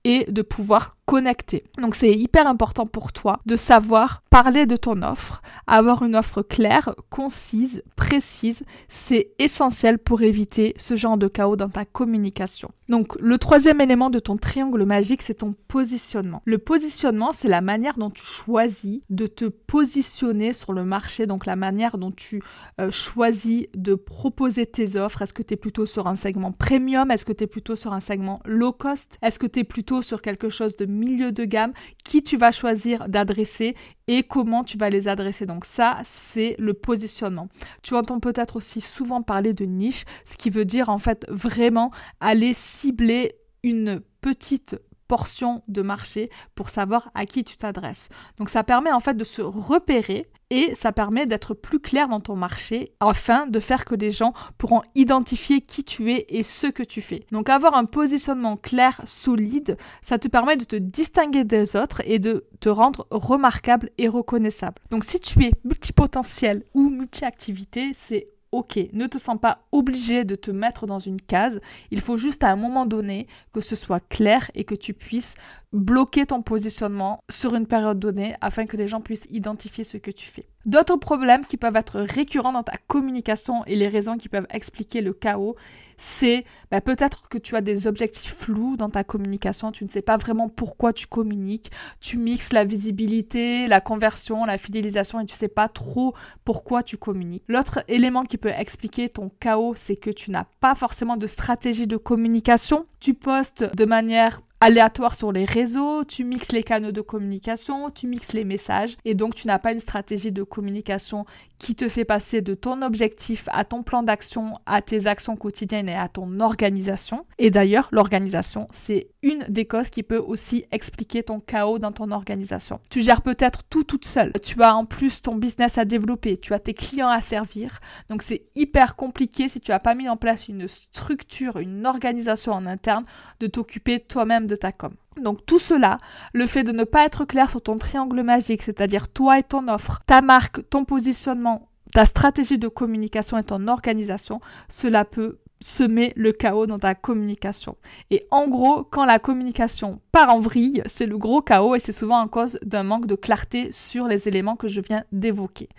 et 0.06 0.32
de 0.32 0.42
pouvoir 0.42 0.94
connecter. 1.06 1.64
Donc 1.80 1.96
c'est 1.96 2.14
hyper 2.14 2.48
important 2.48 2.86
pour 2.86 3.12
toi 3.12 3.40
de 3.46 3.56
savoir 3.56 4.24
parler 4.30 4.66
de 4.66 4.76
ton 4.76 5.02
offre, 5.02 5.42
avoir 5.68 6.04
une 6.04 6.16
offre 6.16 6.42
claire, 6.42 6.96
concise, 7.10 7.84
précise. 7.96 8.64
C'est 8.88 9.32
essentiel 9.40 10.00
pour 10.00 10.22
éviter 10.22 10.74
ce 10.78 10.96
genre 10.96 11.18
de 11.18 11.28
chaos 11.28 11.56
dans 11.56 11.70
ta 11.70 11.86
communication. 11.86 12.72
Donc 12.90 13.16
le 13.20 13.38
troisième 13.38 13.82
élément 13.82 14.10
de 14.10 14.20
ton 14.20 14.38
triangle 14.38 14.84
magique, 14.86 15.22
c'est 15.22 15.36
ton 15.36 15.54
positionnement. 15.68 16.42
Le 16.46 16.58
positionnement, 16.58 17.32
c'est 17.32 17.48
la 17.48 17.62
manière 17.62 17.98
dont 17.98 18.10
tu 18.10 18.26
choisis 18.26 19.02
de 19.10 19.28
te 19.28 19.46
positionner 19.46 20.54
sur 20.54 20.74
le 20.74 20.84
marché, 20.84 21.26
donc 21.26 21.46
la 21.46 21.56
manière 21.56 21.98
dont 21.98 22.12
tu 22.12 22.42
euh, 22.80 22.92
choisis 22.92 23.68
de 23.76 23.96
proposer 23.96 24.66
tes 24.66 24.96
offres. 24.96 25.22
Est-ce 25.22 25.34
que 25.34 25.44
tu 25.44 25.54
es 25.54 25.58
plutôt 25.58 25.86
sur 25.86 26.08
un 26.08 26.16
segment 26.16 26.52
premium? 26.52 27.12
Est-ce 27.12 27.26
que 27.26 27.34
tu 27.34 27.46
es 27.46 27.48
plutôt 27.48 27.76
sur 27.76 27.94
un 27.94 28.00
segment 28.00 28.42
low 28.46 28.72
cost? 28.72 29.18
Est-ce 29.22 29.40
que 29.40 29.48
tu 29.48 29.60
es 29.60 29.64
plutôt 29.64 30.02
sur 30.02 30.22
quelque 30.22 30.50
chose 30.50 30.76
de 30.76 30.86
milieu 30.94 31.32
de 31.32 31.46
gamme 31.46 31.74
Qui 32.04 32.24
tu 32.24 32.38
vas 32.38 32.52
choisir 32.52 33.10
d'adresser 33.10 33.76
et 34.08 34.24
comment 34.24 34.64
tu 34.64 34.78
vas 34.78 34.90
les 34.90 35.08
adresser. 35.08 35.46
Donc 35.46 35.66
ça, 35.66 36.00
c'est 36.04 36.56
le 36.60 36.74
positionnement. 36.74 37.48
Tu 37.82 37.96
entends 37.96 38.20
peut-être 38.20 38.58
aussi 38.58 38.82
souvent 38.82 39.22
parler 39.22 39.54
de 39.54 39.66
niche, 39.66 40.06
ce 40.26 40.38
qui 40.38 40.50
veut 40.50 40.66
dire 40.66 40.90
en 40.90 40.98
fait 40.98 41.26
vraiment 41.30 41.92
aller 42.20 42.54
cibler 42.54 43.36
une 43.64 44.02
petite 44.22 44.78
portion 45.08 45.64
de 45.68 45.82
marché 45.82 46.30
pour 46.56 46.70
savoir 46.70 47.12
à 47.16 47.26
qui 47.26 47.44
tu 47.44 47.58
t'adresses. 47.58 48.10
Donc 48.38 48.50
ça 48.50 48.64
permet 48.64 48.92
en 48.92 49.00
fait 49.00 49.16
de 49.16 49.24
se 49.24 49.42
repérer 49.42 50.28
et 50.50 50.76
ça 50.76 50.92
permet 50.92 51.26
d'être 51.26 51.56
plus 51.56 51.80
clair 51.80 52.08
dans 52.08 52.20
ton 52.20 52.36
marché 52.36 52.94
afin 53.00 53.48
de 53.48 53.60
faire 53.60 53.86
que 53.86 53.96
les 53.96 54.12
gens 54.12 54.34
pourront 54.60 54.84
identifier 54.94 55.62
qui 55.62 55.84
tu 55.84 56.12
es 56.12 56.26
et 56.30 56.44
ce 56.44 56.68
que 56.68 56.84
tu 56.84 57.02
fais. 57.02 57.26
Donc 57.32 57.50
avoir 57.50 57.76
un 57.76 57.86
positionnement 57.86 58.56
clair, 58.56 59.02
solide, 59.06 59.78
ça 60.04 60.20
te 60.20 60.28
permet 60.28 60.56
de 60.56 60.66
te 60.66 60.76
distinguer 60.76 61.44
des 61.44 61.76
autres 61.76 62.02
et 62.06 62.20
de 62.20 62.46
te 62.60 62.70
rendre 62.70 63.08
remarquable 63.10 63.90
et 63.98 64.08
reconnaissable. 64.08 64.82
Donc 64.92 65.06
si 65.06 65.20
tu 65.20 65.44
es 65.44 65.54
multipotentiel 65.64 66.64
ou 66.76 66.90
multi-activité, 66.90 67.92
c'est 67.96 68.28
ok, 68.54 68.80
ne 68.94 69.08
te 69.08 69.18
sens 69.18 69.38
pas 69.42 69.66
obligé 69.72 70.26
de 70.26 70.36
te 70.36 70.52
mettre 70.52 70.86
dans 70.86 71.00
une 71.00 71.20
case. 71.20 71.60
Il 71.90 72.00
faut 72.00 72.18
juste 72.18 72.44
à 72.44 72.52
un 72.52 72.56
moment 72.56 72.86
donné 72.86 73.28
que 73.52 73.62
ce 73.62 73.76
soit 73.76 74.00
clair 74.00 74.52
et 74.54 74.64
que 74.64 74.76
tu 74.76 74.94
puisses 74.94 75.34
bloquer 75.74 76.28
ton 76.28 76.44
positionnement 76.44 77.20
sur 77.32 77.56
une 77.56 77.66
période 77.66 78.00
donnée 78.00 78.36
afin 78.42 78.68
que 78.68 78.78
les 78.78 78.88
gens 78.88 79.02
puissent 79.02 79.28
identifier 79.32 79.84
ce 79.84 79.98
que 79.98 80.12
tu 80.12 80.30
fais. 80.30 80.46
D'autres 80.66 80.96
problèmes 80.96 81.46
qui 81.46 81.58
peuvent 81.58 81.76
être 81.76 82.00
récurrents 82.00 82.54
dans 82.54 82.64
ta 82.64 82.78
communication 82.88 83.66
et 83.66 83.76
les 83.76 83.90
raisons 83.90 84.18
qui 84.18 84.30
peuvent 84.30 84.48
expliquer 84.50 85.02
le 85.02 85.12
chaos, 85.12 85.58
c'est 85.98 86.46
bah, 86.72 86.80
peut-être 86.80 87.28
que 87.28 87.38
tu 87.38 87.58
as 87.58 87.62
des 87.62 87.86
objectifs 87.86 88.34
flous 88.34 88.78
dans 88.78 88.90
ta 88.90 89.04
communication, 89.04 89.74
tu 89.74 89.84
ne 89.84 89.90
sais 89.90 90.02
pas 90.02 90.16
vraiment 90.16 90.48
pourquoi 90.48 90.94
tu 90.94 91.06
communiques, 91.06 91.70
tu 92.00 92.18
mixes 92.18 92.54
la 92.54 92.64
visibilité, 92.64 93.68
la 93.68 93.82
conversion, 93.82 94.46
la 94.46 94.58
fidélisation 94.58 95.20
et 95.20 95.26
tu 95.26 95.34
ne 95.34 95.38
sais 95.38 95.50
pas 95.50 95.68
trop 95.68 96.14
pourquoi 96.46 96.82
tu 96.82 96.96
communiques. 96.96 97.44
L'autre 97.50 97.84
élément 97.90 98.24
qui 98.24 98.38
peut 98.38 98.54
expliquer 98.56 99.10
ton 99.10 99.30
chaos, 99.42 99.74
c'est 99.76 99.98
que 99.98 100.12
tu 100.12 100.32
n'as 100.32 100.46
pas 100.62 100.76
forcément 100.76 101.18
de 101.18 101.28
stratégie 101.28 101.88
de 101.88 101.98
communication. 101.98 102.86
Tu 103.02 103.14
postes 103.14 103.64
de 103.76 103.86
manière 103.86 104.42
aléatoire 104.64 105.14
sur 105.14 105.34
les 105.34 105.44
réseaux, 105.44 106.06
tu 106.06 106.24
mixes 106.24 106.54
les 106.54 106.64
canaux 106.64 106.94
de 106.94 107.02
communication, 107.02 107.90
tu 107.90 108.08
mixes 108.08 108.32
les 108.32 108.46
messages 108.46 108.96
et 109.04 109.14
donc 109.14 109.36
tu 109.36 109.46
n'as 109.46 109.60
pas 109.60 109.74
une 109.74 109.82
stratégie 109.82 110.32
de 110.32 110.42
communication 110.42 111.26
qui 111.64 111.76
te 111.76 111.88
fait 111.88 112.04
passer 112.04 112.42
de 112.42 112.56
ton 112.56 112.82
objectif 112.82 113.48
à 113.54 113.64
ton 113.64 113.84
plan 113.84 114.04
d'action, 114.04 114.60
à 114.66 114.82
tes 114.82 115.08
actions 115.08 115.38
quotidiennes 115.38 115.88
et 115.88 115.96
à 115.96 116.10
ton 116.10 116.42
organisation. 116.42 117.26
Et 117.40 117.52
d'ailleurs, 117.52 117.88
l'organisation, 117.94 118.68
c'est 118.72 119.08
une 119.22 119.46
des 119.48 119.64
causes 119.64 119.90
qui 119.90 120.04
peut 120.04 120.18
aussi 120.18 120.66
expliquer 120.74 121.24
ton 121.24 121.40
chaos 121.40 121.80
dans 121.80 121.94
ton 121.94 122.12
organisation. 122.12 122.82
Tu 122.90 123.00
gères 123.00 123.22
peut-être 123.22 123.64
tout 123.70 123.86
toute 123.86 124.04
seule. 124.04 124.34
Tu 124.44 124.62
as 124.62 124.76
en 124.76 124.84
plus 124.84 125.22
ton 125.22 125.36
business 125.36 125.78
à 125.78 125.86
développer, 125.86 126.36
tu 126.36 126.54
as 126.54 126.60
tes 126.60 126.74
clients 126.74 127.08
à 127.08 127.22
servir. 127.22 127.80
Donc 128.10 128.24
c'est 128.24 128.44
hyper 128.56 128.98
compliqué 128.98 129.48
si 129.48 129.62
tu 129.62 129.72
n'as 129.72 129.80
pas 129.80 129.96
mis 129.96 130.10
en 130.10 130.18
place 130.18 130.50
une 130.50 130.68
structure, 130.68 131.60
une 131.60 131.86
organisation 131.86 132.52
en 132.52 132.66
interne 132.66 133.06
de 133.40 133.48
t'occuper 133.48 134.02
toi-même 134.02 134.48
de 134.48 134.58
ta 134.58 134.74
com. 134.74 134.94
Donc 135.22 135.46
tout 135.46 135.60
cela, 135.60 136.00
le 136.34 136.48
fait 136.48 136.64
de 136.64 136.72
ne 136.72 136.84
pas 136.84 137.06
être 137.06 137.26
clair 137.26 137.50
sur 137.50 137.62
ton 137.62 137.78
triangle 137.78 138.22
magique, 138.24 138.62
c'est-à-dire 138.62 139.10
toi 139.10 139.40
et 139.40 139.44
ton 139.44 139.68
offre, 139.68 140.02
ta 140.06 140.22
marque, 140.22 140.68
ton 140.70 140.86
positionnement, 140.86 141.70
ta 141.94 142.06
stratégie 142.06 142.58
de 142.58 142.68
communication 142.68 143.38
et 143.38 143.44
ton 143.44 143.68
organisation, 143.68 144.42
cela 144.70 145.06
peut 145.06 145.40
semer 145.64 146.12
le 146.16 146.34
chaos 146.34 146.66
dans 146.66 146.80
ta 146.80 146.94
communication. 146.94 147.78
Et 148.12 148.28
en 148.32 148.48
gros, 148.48 148.84
quand 148.84 149.06
la 149.06 149.18
communication 149.18 150.02
part 150.12 150.30
en 150.30 150.40
vrille, 150.40 150.84
c'est 150.86 151.06
le 151.06 151.18
gros 151.18 151.42
chaos 151.42 151.76
et 151.76 151.80
c'est 151.80 151.94
souvent 151.94 152.20
en 152.20 152.28
cause 152.28 152.60
d'un 152.66 152.84
manque 152.84 153.08
de 153.08 153.16
clarté 153.16 153.72
sur 153.72 154.08
les 154.08 154.28
éléments 154.28 154.58
que 154.58 154.68
je 154.68 154.82
viens 154.82 155.06
d'évoquer. 155.12 155.70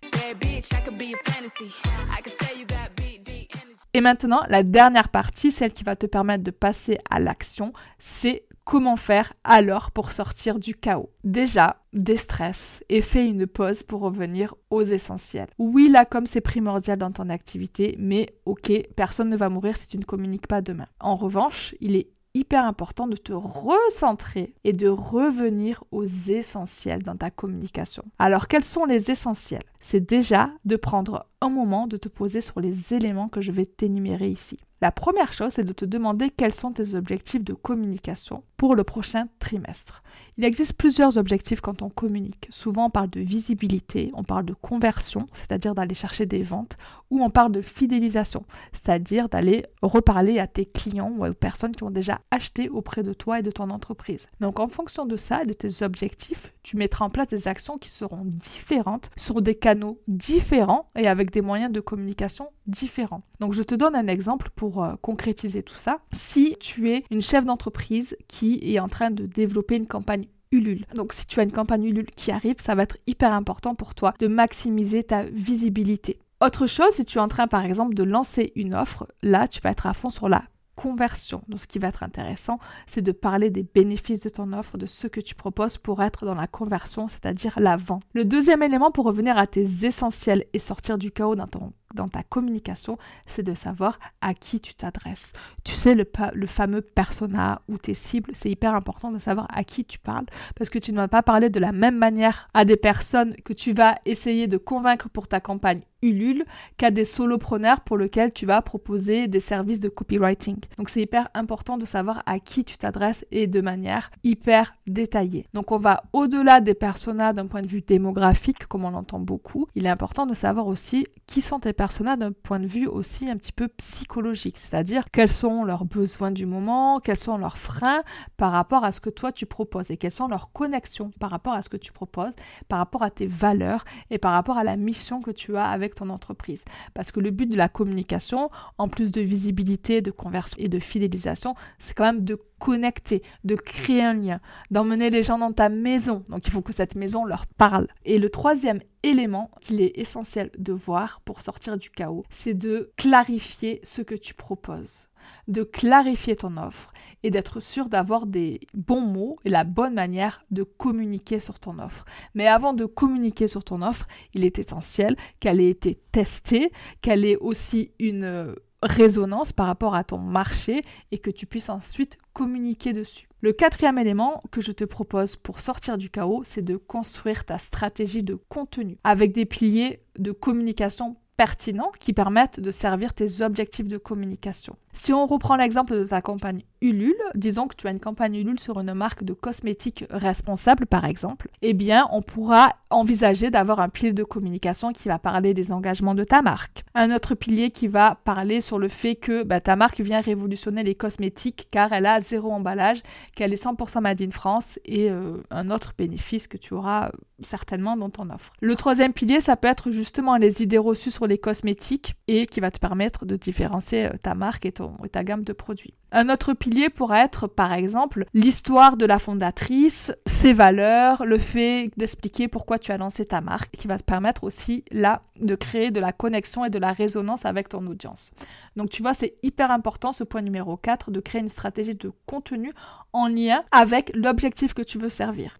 Et 3.96 4.00
maintenant, 4.00 4.40
la 4.48 4.62
dernière 4.62 5.08
partie, 5.08 5.52
celle 5.52 5.72
qui 5.72 5.84
va 5.84 5.94
te 5.94 6.06
permettre 6.06 6.42
de 6.42 6.50
passer 6.50 6.98
à 7.10 7.20
l'action, 7.20 7.72
c'est 7.98 8.44
Comment 8.64 8.96
faire 8.96 9.34
alors 9.44 9.90
pour 9.90 10.10
sortir 10.10 10.58
du 10.58 10.74
chaos 10.74 11.10
Déjà, 11.22 11.82
déstresse 11.92 12.82
et 12.88 13.02
fais 13.02 13.26
une 13.26 13.46
pause 13.46 13.82
pour 13.82 14.00
revenir 14.00 14.54
aux 14.70 14.80
essentiels. 14.80 15.48
Oui, 15.58 15.90
là, 15.90 16.06
comme 16.06 16.24
c'est 16.24 16.40
primordial 16.40 16.98
dans 16.98 17.12
ton 17.12 17.28
activité, 17.28 17.94
mais 17.98 18.34
ok, 18.46 18.72
personne 18.96 19.28
ne 19.28 19.36
va 19.36 19.50
mourir 19.50 19.76
si 19.76 19.88
tu 19.88 19.98
ne 19.98 20.04
communiques 20.04 20.46
pas 20.46 20.62
demain. 20.62 20.86
En 20.98 21.16
revanche, 21.16 21.74
il 21.80 21.94
est 21.94 22.08
hyper 22.34 22.64
important 22.64 23.06
de 23.06 23.16
te 23.16 23.32
recentrer 23.32 24.54
et 24.64 24.72
de 24.72 24.88
revenir 24.88 25.84
aux 25.92 26.04
essentiels 26.04 27.02
dans 27.02 27.16
ta 27.16 27.30
communication. 27.30 28.02
Alors, 28.18 28.48
quels 28.48 28.64
sont 28.64 28.86
les 28.86 29.10
essentiels? 29.10 29.62
C'est 29.86 30.00
déjà 30.00 30.50
de 30.64 30.76
prendre 30.76 31.26
un 31.42 31.50
moment 31.50 31.86
de 31.86 31.98
te 31.98 32.08
poser 32.08 32.40
sur 32.40 32.58
les 32.58 32.94
éléments 32.94 33.28
que 33.28 33.42
je 33.42 33.52
vais 33.52 33.66
t'énumérer 33.66 34.30
ici. 34.30 34.58
La 34.80 34.90
première 34.90 35.34
chose, 35.34 35.52
c'est 35.52 35.62
de 35.62 35.74
te 35.74 35.84
demander 35.84 36.30
quels 36.30 36.54
sont 36.54 36.72
tes 36.72 36.94
objectifs 36.94 37.44
de 37.44 37.52
communication 37.52 38.44
pour 38.56 38.76
le 38.76 38.82
prochain 38.82 39.26
trimestre. 39.40 40.02
Il 40.38 40.44
existe 40.46 40.72
plusieurs 40.72 41.18
objectifs 41.18 41.60
quand 41.60 41.82
on 41.82 41.90
communique. 41.90 42.46
Souvent, 42.48 42.86
on 42.86 42.90
parle 42.90 43.10
de 43.10 43.20
visibilité, 43.20 44.10
on 44.14 44.24
parle 44.24 44.46
de 44.46 44.54
conversion, 44.54 45.26
c'est-à-dire 45.34 45.74
d'aller 45.74 45.94
chercher 45.94 46.24
des 46.24 46.42
ventes, 46.42 46.78
ou 47.10 47.22
on 47.22 47.28
parle 47.28 47.52
de 47.52 47.60
fidélisation, 47.60 48.46
c'est-à-dire 48.72 49.28
d'aller 49.28 49.66
reparler 49.82 50.38
à 50.38 50.46
tes 50.46 50.64
clients 50.64 51.12
ou 51.14 51.26
aux 51.26 51.34
personnes 51.34 51.76
qui 51.76 51.84
ont 51.84 51.90
déjà 51.90 52.22
acheté 52.30 52.70
auprès 52.70 53.02
de 53.02 53.12
toi 53.12 53.40
et 53.40 53.42
de 53.42 53.50
ton 53.50 53.68
entreprise. 53.68 54.28
Donc, 54.40 54.60
en 54.60 54.68
fonction 54.68 55.04
de 55.04 55.18
ça 55.18 55.42
et 55.42 55.46
de 55.46 55.52
tes 55.52 55.84
objectifs, 55.84 56.53
tu 56.64 56.76
mettras 56.76 57.04
en 57.04 57.10
place 57.10 57.28
des 57.28 57.46
actions 57.46 57.78
qui 57.78 57.90
seront 57.90 58.24
différentes 58.24 59.10
sur 59.16 59.40
des 59.40 59.54
canaux 59.54 60.00
différents 60.08 60.90
et 60.96 61.06
avec 61.06 61.30
des 61.30 61.42
moyens 61.42 61.70
de 61.70 61.80
communication 61.80 62.48
différents. 62.66 63.22
Donc, 63.38 63.52
je 63.52 63.62
te 63.62 63.76
donne 63.76 63.94
un 63.94 64.08
exemple 64.08 64.48
pour 64.56 64.82
euh, 64.82 64.94
concrétiser 65.00 65.62
tout 65.62 65.76
ça. 65.76 65.98
Si 66.12 66.56
tu 66.58 66.90
es 66.90 67.04
une 67.12 67.22
chef 67.22 67.44
d'entreprise 67.44 68.16
qui 68.26 68.58
est 68.62 68.80
en 68.80 68.88
train 68.88 69.10
de 69.10 69.26
développer 69.26 69.76
une 69.76 69.86
campagne 69.86 70.26
Ulule. 70.54 70.86
Donc 70.94 71.12
si 71.12 71.26
tu 71.26 71.40
as 71.40 71.42
une 71.42 71.52
campagne 71.52 71.84
Ulule 71.84 72.06
qui 72.06 72.30
arrive, 72.30 72.56
ça 72.58 72.76
va 72.76 72.84
être 72.84 72.96
hyper 73.08 73.32
important 73.32 73.74
pour 73.74 73.94
toi 73.94 74.14
de 74.20 74.28
maximiser 74.28 75.02
ta 75.02 75.24
visibilité. 75.24 76.20
Autre 76.40 76.66
chose, 76.66 76.92
si 76.92 77.04
tu 77.04 77.18
es 77.18 77.20
en 77.20 77.28
train 77.28 77.48
par 77.48 77.64
exemple 77.64 77.94
de 77.94 78.04
lancer 78.04 78.52
une 78.54 78.74
offre, 78.74 79.08
là 79.22 79.48
tu 79.48 79.60
vas 79.60 79.70
être 79.70 79.86
à 79.86 79.94
fond 79.94 80.10
sur 80.10 80.28
la 80.28 80.44
conversion. 80.74 81.42
Donc 81.48 81.60
ce 81.60 81.66
qui 81.66 81.78
va 81.78 81.88
être 81.88 82.02
intéressant, 82.02 82.58
c'est 82.86 83.02
de 83.02 83.12
parler 83.12 83.50
des 83.50 83.62
bénéfices 83.62 84.20
de 84.20 84.28
ton 84.28 84.52
offre, 84.52 84.78
de 84.78 84.86
ce 84.86 85.06
que 85.06 85.20
tu 85.20 85.34
proposes 85.34 85.78
pour 85.78 86.02
être 86.02 86.26
dans 86.26 86.34
la 86.34 86.46
conversion, 86.46 87.08
c'est-à-dire 87.08 87.54
la 87.58 87.76
vente. 87.76 88.02
Le 88.14 88.24
deuxième 88.24 88.62
élément 88.62 88.90
pour 88.90 89.04
revenir 89.04 89.38
à 89.38 89.46
tes 89.46 89.86
essentiels 89.86 90.44
et 90.52 90.58
sortir 90.58 90.98
du 90.98 91.10
chaos 91.10 91.36
dans 91.36 91.46
ton 91.46 91.72
dans 91.94 92.08
ta 92.08 92.22
communication, 92.22 92.98
c'est 93.26 93.42
de 93.42 93.54
savoir 93.54 93.98
à 94.20 94.34
qui 94.34 94.60
tu 94.60 94.74
t'adresses. 94.74 95.32
Tu 95.64 95.74
sais, 95.74 95.94
le, 95.94 96.46
fameux 96.46 96.82
persona 96.82 97.62
ou 97.68 97.78
tes 97.78 97.94
cibles, 97.94 98.30
c'est 98.34 98.50
hyper 98.50 98.74
important 98.74 99.10
de 99.10 99.18
savoir 99.18 99.46
à 99.50 99.64
qui 99.64 99.84
tu 99.84 99.98
parles 99.98 100.26
parce 100.56 100.70
que 100.70 100.78
tu 100.78 100.92
ne 100.92 100.96
vas 100.96 101.08
pas 101.08 101.22
parler 101.22 101.50
de 101.50 101.60
la 101.60 101.72
même 101.72 101.96
manière 101.96 102.48
à 102.54 102.64
des 102.64 102.76
personnes 102.76 103.34
que 103.44 103.52
tu 103.52 103.72
vas 103.72 103.96
essayer 104.04 104.46
de 104.46 104.56
convaincre 104.56 105.08
pour 105.08 105.28
ta 105.28 105.40
campagne 105.40 105.82
Ulule 106.04 106.44
qu'à 106.76 106.90
des 106.90 107.06
solopreneurs 107.06 107.80
pour 107.80 107.96
lesquels 107.96 108.30
tu 108.30 108.44
vas 108.44 108.60
proposer 108.60 109.26
des 109.26 109.40
services 109.40 109.80
de 109.80 109.88
copywriting. 109.88 110.58
Donc 110.76 110.90
c'est 110.90 111.00
hyper 111.00 111.28
important 111.32 111.78
de 111.78 111.86
savoir 111.86 112.22
à 112.26 112.40
qui 112.40 112.62
tu 112.62 112.76
t'adresses 112.76 113.24
et 113.30 113.46
de 113.46 113.62
manière 113.62 114.10
hyper 114.22 114.76
détaillée. 114.86 115.46
Donc 115.54 115.72
on 115.72 115.78
va 115.78 116.02
au-delà 116.12 116.60
des 116.60 116.74
personas 116.74 117.32
d'un 117.32 117.46
point 117.46 117.62
de 117.62 117.66
vue 117.66 117.80
démographique, 117.80 118.66
comme 118.66 118.84
on 118.84 118.90
l'entend 118.90 119.18
beaucoup. 119.18 119.66
Il 119.74 119.86
est 119.86 119.90
important 119.90 120.26
de 120.26 120.34
savoir 120.34 120.66
aussi 120.66 121.06
qui 121.26 121.40
sont 121.40 121.58
tes 121.58 121.72
personas 121.72 121.83
d'un 122.16 122.32
point 122.32 122.60
de 122.60 122.66
vue 122.66 122.86
aussi 122.86 123.28
un 123.28 123.36
petit 123.36 123.52
peu 123.52 123.68
psychologique, 123.68 124.56
c'est-à-dire 124.56 125.10
quels 125.10 125.28
sont 125.28 125.64
leurs 125.64 125.84
besoins 125.84 126.30
du 126.30 126.46
moment, 126.46 126.98
quels 126.98 127.18
sont 127.18 127.36
leurs 127.36 127.58
freins 127.58 128.02
par 128.36 128.52
rapport 128.52 128.84
à 128.84 128.92
ce 128.92 129.00
que 129.00 129.10
toi 129.10 129.32
tu 129.32 129.46
proposes 129.46 129.90
et 129.90 129.96
quelles 129.96 130.12
sont 130.12 130.28
leurs 130.28 130.52
connexions 130.52 131.10
par 131.20 131.30
rapport 131.30 131.52
à 131.52 131.62
ce 131.62 131.68
que 131.68 131.76
tu 131.76 131.92
proposes, 131.92 132.32
par 132.68 132.78
rapport 132.78 133.02
à 133.02 133.10
tes 133.10 133.26
valeurs 133.26 133.84
et 134.10 134.18
par 134.18 134.32
rapport 134.32 134.56
à 134.56 134.64
la 134.64 134.76
mission 134.76 135.20
que 135.20 135.30
tu 135.30 135.56
as 135.56 135.66
avec 135.66 135.94
ton 135.94 136.08
entreprise. 136.10 136.64
Parce 136.94 137.12
que 137.12 137.20
le 137.20 137.30
but 137.30 137.46
de 137.46 137.56
la 137.56 137.68
communication, 137.68 138.50
en 138.78 138.88
plus 138.88 139.12
de 139.12 139.20
visibilité, 139.20 140.00
de 140.00 140.10
conversion 140.10 140.56
et 140.58 140.68
de 140.68 140.78
fidélisation, 140.78 141.54
c'est 141.78 141.94
quand 141.94 142.04
même 142.04 142.22
de 142.22 142.38
connecter, 142.58 143.22
de 143.44 143.54
créer 143.54 144.02
un 144.02 144.14
lien, 144.14 144.40
d'emmener 144.70 145.10
les 145.10 145.22
gens 145.22 145.38
dans 145.38 145.52
ta 145.52 145.68
maison. 145.68 146.24
Donc 146.28 146.46
il 146.46 146.50
faut 146.50 146.62
que 146.62 146.72
cette 146.72 146.94
maison 146.94 147.24
leur 147.24 147.46
parle. 147.46 147.88
Et 148.04 148.18
le 148.18 148.30
troisième 148.30 148.80
élément 149.02 149.50
qu'il 149.60 149.80
est 149.80 149.98
essentiel 149.98 150.50
de 150.58 150.72
voir 150.72 151.20
pour 151.24 151.40
sortir 151.40 151.76
du 151.76 151.90
chaos, 151.90 152.24
c'est 152.30 152.54
de 152.54 152.92
clarifier 152.96 153.80
ce 153.82 154.02
que 154.02 154.14
tu 154.14 154.34
proposes 154.34 155.08
de 155.48 155.62
clarifier 155.62 156.36
ton 156.36 156.56
offre 156.56 156.92
et 157.22 157.30
d'être 157.30 157.60
sûr 157.60 157.88
d'avoir 157.88 158.26
des 158.26 158.60
bons 158.74 159.00
mots 159.00 159.36
et 159.44 159.50
la 159.50 159.64
bonne 159.64 159.94
manière 159.94 160.44
de 160.50 160.62
communiquer 160.62 161.40
sur 161.40 161.58
ton 161.58 161.78
offre. 161.78 162.04
Mais 162.34 162.46
avant 162.46 162.72
de 162.72 162.84
communiquer 162.84 163.48
sur 163.48 163.64
ton 163.64 163.82
offre, 163.82 164.06
il 164.34 164.44
est 164.44 164.58
essentiel 164.58 165.16
qu'elle 165.40 165.60
ait 165.60 165.70
été 165.70 166.00
testée, 166.12 166.70
qu'elle 167.00 167.24
ait 167.24 167.36
aussi 167.36 167.92
une 167.98 168.54
résonance 168.84 169.52
par 169.52 169.66
rapport 169.66 169.94
à 169.94 170.04
ton 170.04 170.18
marché 170.18 170.82
et 171.10 171.18
que 171.18 171.30
tu 171.30 171.46
puisses 171.46 171.70
ensuite 171.70 172.18
communiquer 172.32 172.92
dessus. 172.92 173.28
Le 173.40 173.52
quatrième 173.52 173.98
élément 173.98 174.40
que 174.50 174.60
je 174.60 174.72
te 174.72 174.84
propose 174.84 175.36
pour 175.36 175.60
sortir 175.60 175.98
du 175.98 176.10
chaos, 176.10 176.42
c'est 176.44 176.62
de 176.62 176.76
construire 176.76 177.44
ta 177.44 177.58
stratégie 177.58 178.22
de 178.22 178.34
contenu 178.48 178.98
avec 179.04 179.32
des 179.32 179.46
piliers 179.46 180.02
de 180.18 180.32
communication 180.32 181.16
pertinents 181.36 181.92
qui 181.98 182.12
permettent 182.12 182.60
de 182.60 182.70
servir 182.70 183.14
tes 183.14 183.42
objectifs 183.42 183.88
de 183.88 183.98
communication. 183.98 184.76
Si 184.92 185.12
on 185.12 185.26
reprend 185.26 185.56
l'exemple 185.56 185.98
de 185.98 186.04
ta 186.04 186.20
campagne 186.20 186.62
Ulule, 186.84 187.14
disons 187.34 187.66
que 187.66 187.76
tu 187.76 187.86
as 187.86 187.90
une 187.90 187.98
campagne 187.98 188.36
Ulule 188.36 188.60
sur 188.60 188.78
une 188.78 188.92
marque 188.92 189.24
de 189.24 189.32
cosmétiques 189.32 190.04
responsable 190.10 190.84
par 190.84 191.06
exemple, 191.06 191.48
eh 191.62 191.72
bien 191.72 192.06
on 192.12 192.20
pourra 192.20 192.74
envisager 192.90 193.50
d'avoir 193.50 193.80
un 193.80 193.88
pilier 193.88 194.12
de 194.12 194.22
communication 194.22 194.92
qui 194.92 195.08
va 195.08 195.18
parler 195.18 195.54
des 195.54 195.72
engagements 195.72 196.14
de 196.14 196.24
ta 196.24 196.42
marque. 196.42 196.84
Un 196.94 197.10
autre 197.10 197.34
pilier 197.34 197.70
qui 197.70 197.88
va 197.88 198.18
parler 198.26 198.60
sur 198.60 198.78
le 198.78 198.88
fait 198.88 199.14
que 199.14 199.44
bah, 199.44 199.60
ta 199.60 199.76
marque 199.76 200.00
vient 200.00 200.20
révolutionner 200.20 200.82
les 200.82 200.94
cosmétiques 200.94 201.68
car 201.70 201.94
elle 201.94 202.04
a 202.04 202.20
zéro 202.20 202.52
emballage, 202.52 203.00
qu'elle 203.34 203.54
est 203.54 203.64
100% 203.64 204.02
made 204.02 204.20
in 204.20 204.30
France 204.30 204.78
et 204.84 205.10
euh, 205.10 205.38
un 205.50 205.70
autre 205.70 205.94
bénéfice 205.96 206.46
que 206.46 206.58
tu 206.58 206.74
auras 206.74 207.06
euh, 207.06 207.10
certainement 207.40 207.96
dans 207.96 208.10
ton 208.10 208.28
offre. 208.28 208.52
Le 208.60 208.76
troisième 208.76 209.14
pilier, 209.14 209.40
ça 209.40 209.56
peut 209.56 209.68
être 209.68 209.90
justement 209.90 210.36
les 210.36 210.62
idées 210.62 210.76
reçues 210.76 211.10
sur 211.10 211.26
les 211.26 211.38
cosmétiques 211.38 212.14
et 212.28 212.46
qui 212.46 212.60
va 212.60 212.70
te 212.70 212.78
permettre 212.78 213.24
de 213.24 213.36
différencier 213.36 214.06
euh, 214.06 214.12
ta 214.22 214.34
marque 214.34 214.66
et 214.66 214.72
ton 214.72 214.92
et 215.02 215.08
ta 215.08 215.24
gamme 215.24 215.44
de 215.44 215.54
produits. 215.54 215.94
Un 216.12 216.28
autre 216.28 216.52
pilier 216.52 216.73
pourrait 216.90 217.24
être 217.24 217.46
par 217.46 217.72
exemple 217.72 218.26
l'histoire 218.34 218.96
de 218.96 219.06
la 219.06 219.18
fondatrice, 219.18 220.12
ses 220.26 220.52
valeurs, 220.52 221.24
le 221.24 221.38
fait 221.38 221.90
d'expliquer 221.96 222.48
pourquoi 222.48 222.78
tu 222.78 222.92
as 222.92 222.96
lancé 222.96 223.24
ta 223.26 223.40
marque, 223.40 223.70
qui 223.76 223.86
va 223.86 223.98
te 223.98 224.04
permettre 224.04 224.44
aussi 224.44 224.84
là 224.90 225.22
de 225.40 225.54
créer 225.54 225.90
de 225.90 226.00
la 226.00 226.12
connexion 226.12 226.64
et 226.64 226.70
de 226.70 226.78
la 226.78 226.92
résonance 226.92 227.44
avec 227.44 227.68
ton 227.68 227.86
audience. 227.86 228.30
Donc 228.76 228.90
tu 228.90 229.02
vois, 229.02 229.14
c'est 229.14 229.34
hyper 229.42 229.70
important 229.70 230.12
ce 230.12 230.24
point 230.24 230.42
numéro 230.42 230.76
4 230.76 231.10
de 231.10 231.20
créer 231.20 231.40
une 231.40 231.48
stratégie 231.48 231.94
de 231.94 232.12
contenu 232.26 232.72
en 233.12 233.28
lien 233.28 233.62
avec 233.70 234.10
l'objectif 234.14 234.74
que 234.74 234.82
tu 234.82 234.98
veux 234.98 235.08
servir. 235.08 235.56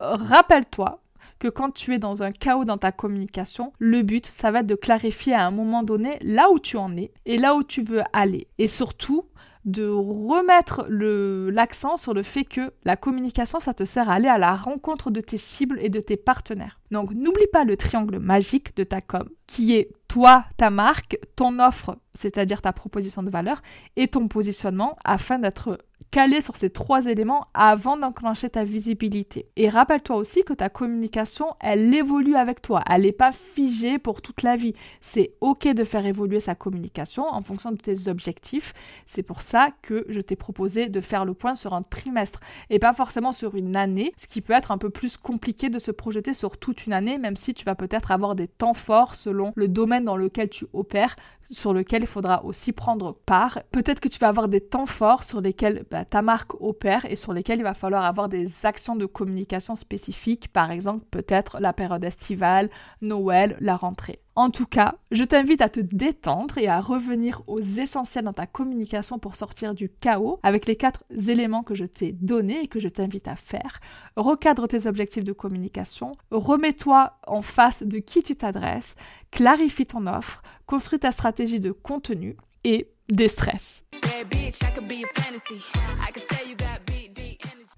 Rappelle-toi 0.00 1.00
que 1.42 1.48
quand 1.48 1.70
tu 1.70 1.92
es 1.92 1.98
dans 1.98 2.22
un 2.22 2.30
chaos 2.30 2.64
dans 2.64 2.78
ta 2.78 2.92
communication, 2.92 3.72
le 3.80 4.02
but, 4.02 4.26
ça 4.26 4.52
va 4.52 4.60
être 4.60 4.66
de 4.68 4.76
clarifier 4.76 5.34
à 5.34 5.44
un 5.44 5.50
moment 5.50 5.82
donné 5.82 6.16
là 6.20 6.48
où 6.52 6.60
tu 6.60 6.76
en 6.76 6.96
es 6.96 7.10
et 7.26 7.36
là 7.36 7.56
où 7.56 7.64
tu 7.64 7.82
veux 7.82 8.02
aller. 8.12 8.46
Et 8.58 8.68
surtout, 8.68 9.24
de 9.64 9.88
remettre 9.88 10.86
l'accent 10.88 11.96
sur 11.96 12.14
le 12.14 12.22
fait 12.22 12.44
que 12.44 12.72
la 12.84 12.96
communication, 12.96 13.58
ça 13.58 13.74
te 13.74 13.84
sert 13.84 14.08
à 14.08 14.14
aller 14.14 14.28
à 14.28 14.38
la 14.38 14.54
rencontre 14.54 15.10
de 15.10 15.20
tes 15.20 15.36
cibles 15.36 15.80
et 15.82 15.88
de 15.88 15.98
tes 15.98 16.16
partenaires. 16.16 16.78
Donc 16.92 17.14
n'oublie 17.14 17.46
pas 17.50 17.64
le 17.64 17.76
triangle 17.76 18.18
magique 18.18 18.76
de 18.76 18.84
ta 18.84 19.00
com, 19.00 19.26
qui 19.46 19.74
est 19.74 19.90
toi, 20.08 20.44
ta 20.58 20.68
marque, 20.68 21.18
ton 21.36 21.58
offre, 21.58 21.96
c'est-à-dire 22.12 22.60
ta 22.60 22.74
proposition 22.74 23.22
de 23.22 23.30
valeur, 23.30 23.62
et 23.96 24.08
ton 24.08 24.28
positionnement, 24.28 24.98
afin 25.02 25.38
d'être 25.38 25.78
calé 26.10 26.42
sur 26.42 26.56
ces 26.56 26.68
trois 26.68 27.06
éléments 27.06 27.46
avant 27.54 27.96
d'enclencher 27.96 28.50
ta 28.50 28.64
visibilité. 28.64 29.46
Et 29.56 29.70
rappelle-toi 29.70 30.16
aussi 30.16 30.44
que 30.44 30.52
ta 30.52 30.68
communication, 30.68 31.46
elle 31.60 31.92
évolue 31.94 32.34
avec 32.34 32.60
toi. 32.60 32.82
Elle 32.90 33.02
n'est 33.02 33.12
pas 33.12 33.32
figée 33.32 33.98
pour 33.98 34.20
toute 34.20 34.42
la 34.42 34.56
vie. 34.56 34.74
C'est 35.00 35.32
ok 35.40 35.68
de 35.68 35.84
faire 35.84 36.04
évoluer 36.04 36.40
sa 36.40 36.54
communication 36.54 37.26
en 37.26 37.40
fonction 37.40 37.72
de 37.72 37.78
tes 37.78 38.08
objectifs. 38.08 38.74
C'est 39.06 39.22
pour 39.22 39.40
ça 39.40 39.70
que 39.80 40.04
je 40.10 40.20
t'ai 40.20 40.36
proposé 40.36 40.90
de 40.90 41.00
faire 41.00 41.24
le 41.24 41.32
point 41.32 41.54
sur 41.54 41.72
un 41.72 41.82
trimestre 41.82 42.40
et 42.68 42.78
pas 42.78 42.92
forcément 42.92 43.32
sur 43.32 43.54
une 43.54 43.74
année, 43.74 44.12
ce 44.18 44.26
qui 44.26 44.42
peut 44.42 44.52
être 44.52 44.70
un 44.70 44.78
peu 44.78 44.90
plus 44.90 45.16
compliqué 45.16 45.70
de 45.70 45.78
se 45.78 45.90
projeter 45.90 46.34
sur 46.34 46.58
toute 46.58 46.81
une 46.86 46.92
année, 46.92 47.18
même 47.18 47.36
si 47.36 47.54
tu 47.54 47.64
vas 47.64 47.74
peut-être 47.74 48.10
avoir 48.10 48.34
des 48.34 48.48
temps 48.48 48.74
forts 48.74 49.14
selon 49.14 49.52
le 49.56 49.68
domaine 49.68 50.04
dans 50.04 50.16
lequel 50.16 50.48
tu 50.48 50.66
opères 50.72 51.16
sur 51.52 51.72
lequel 51.72 52.02
il 52.02 52.08
faudra 52.08 52.44
aussi 52.44 52.72
prendre 52.72 53.12
part. 53.12 53.60
Peut-être 53.70 54.00
que 54.00 54.08
tu 54.08 54.18
vas 54.18 54.28
avoir 54.28 54.48
des 54.48 54.60
temps 54.60 54.86
forts 54.86 55.22
sur 55.22 55.40
lesquels 55.40 55.84
bah, 55.90 56.04
ta 56.04 56.22
marque 56.22 56.60
opère 56.60 57.04
et 57.04 57.16
sur 57.16 57.32
lesquels 57.32 57.60
il 57.60 57.64
va 57.64 57.74
falloir 57.74 58.04
avoir 58.04 58.28
des 58.28 58.66
actions 58.66 58.96
de 58.96 59.06
communication 59.06 59.76
spécifiques, 59.76 60.48
par 60.48 60.70
exemple 60.70 61.04
peut-être 61.10 61.60
la 61.60 61.72
période 61.72 62.04
estivale, 62.04 62.70
Noël, 63.00 63.56
la 63.60 63.76
rentrée. 63.76 64.18
En 64.34 64.48
tout 64.48 64.64
cas, 64.64 64.94
je 65.10 65.24
t'invite 65.24 65.60
à 65.60 65.68
te 65.68 65.80
détendre 65.80 66.56
et 66.56 66.66
à 66.66 66.80
revenir 66.80 67.42
aux 67.46 67.60
essentiels 67.60 68.24
dans 68.24 68.32
ta 68.32 68.46
communication 68.46 69.18
pour 69.18 69.36
sortir 69.36 69.74
du 69.74 69.90
chaos 69.90 70.40
avec 70.42 70.64
les 70.64 70.76
quatre 70.76 71.04
éléments 71.28 71.62
que 71.62 71.74
je 71.74 71.84
t'ai 71.84 72.12
donnés 72.12 72.62
et 72.62 72.66
que 72.66 72.80
je 72.80 72.88
t'invite 72.88 73.28
à 73.28 73.36
faire. 73.36 73.80
Recadre 74.16 74.66
tes 74.68 74.86
objectifs 74.86 75.24
de 75.24 75.32
communication, 75.32 76.12
remets-toi 76.30 77.12
en 77.26 77.42
face 77.42 77.82
de 77.82 77.98
qui 77.98 78.22
tu 78.22 78.34
t'adresses, 78.34 78.96
clarifie 79.30 79.84
ton 79.84 80.06
offre, 80.06 80.42
construis 80.64 80.98
ta 80.98 81.12
stratégie 81.12 81.41
de 81.42 81.72
contenu 81.72 82.36
et 82.64 82.88
déstresse. 83.08 83.84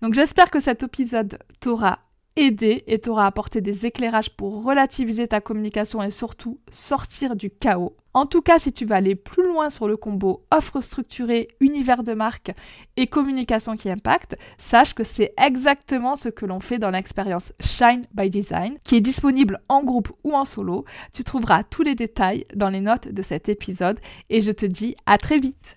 Donc 0.03 0.15
j'espère 0.15 0.51
que 0.51 0.61
cet 0.61 0.83
épisode 0.83 1.39
t'aura 1.61 2.01
aider 2.37 2.85
et 2.87 2.99
t'aura 2.99 3.27
apporté 3.27 3.61
des 3.61 3.87
éclairages 3.87 4.31
pour 4.31 4.65
relativiser 4.65 5.29
ta 5.29 5.41
communication 5.41 6.03
et 6.03 6.11
surtout 6.11 6.59
sortir 6.71 7.37
du 7.37 7.51
chaos. 7.51 7.97
En 8.17 8.27
tout 8.27 8.43
cas, 8.43 8.61
si 8.61 8.73
tu 8.73 8.85
veux 8.85 8.95
aller 8.95 9.17
plus 9.17 9.45
loin 9.45 9.71
sur 9.71 9.89
le 9.89 9.97
combo 9.97 10.45
offre 10.53 10.81
structurée, 10.81 11.49
univers 11.59 12.05
de 12.05 12.15
marque 12.15 12.53
et 12.97 13.09
communication 13.09 13.75
qui 13.77 13.91
impacte, 13.91 14.37
sache 14.57 14.95
que 14.95 15.03
c'est 15.03 15.35
exactement 15.37 16.15
ce 16.15 16.29
que 16.29 16.47
l'on 16.47 16.61
fait 16.61 16.79
dans 16.79 16.91
l'expérience 16.91 17.53
Shine 17.59 18.03
by 18.15 18.31
Design, 18.31 18.79
qui 18.85 18.97
est 18.97 19.01
disponible 19.01 19.59
en 19.69 19.83
groupe 19.83 20.13
ou 20.23 20.33
en 20.33 20.45
solo. 20.45 20.85
Tu 21.13 21.25
trouveras 21.25 21.65
tous 21.65 21.83
les 21.83 21.97
détails 21.97 22.47
dans 22.55 22.69
les 22.69 22.81
notes 22.81 23.09
de 23.09 23.23
cet 23.23 23.49
épisode 23.49 23.99
et 24.31 24.41
je 24.41 24.53
te 24.53 24.67
dis 24.67 24.95
à 25.07 25.19
très 25.19 25.41
vite. 25.41 25.77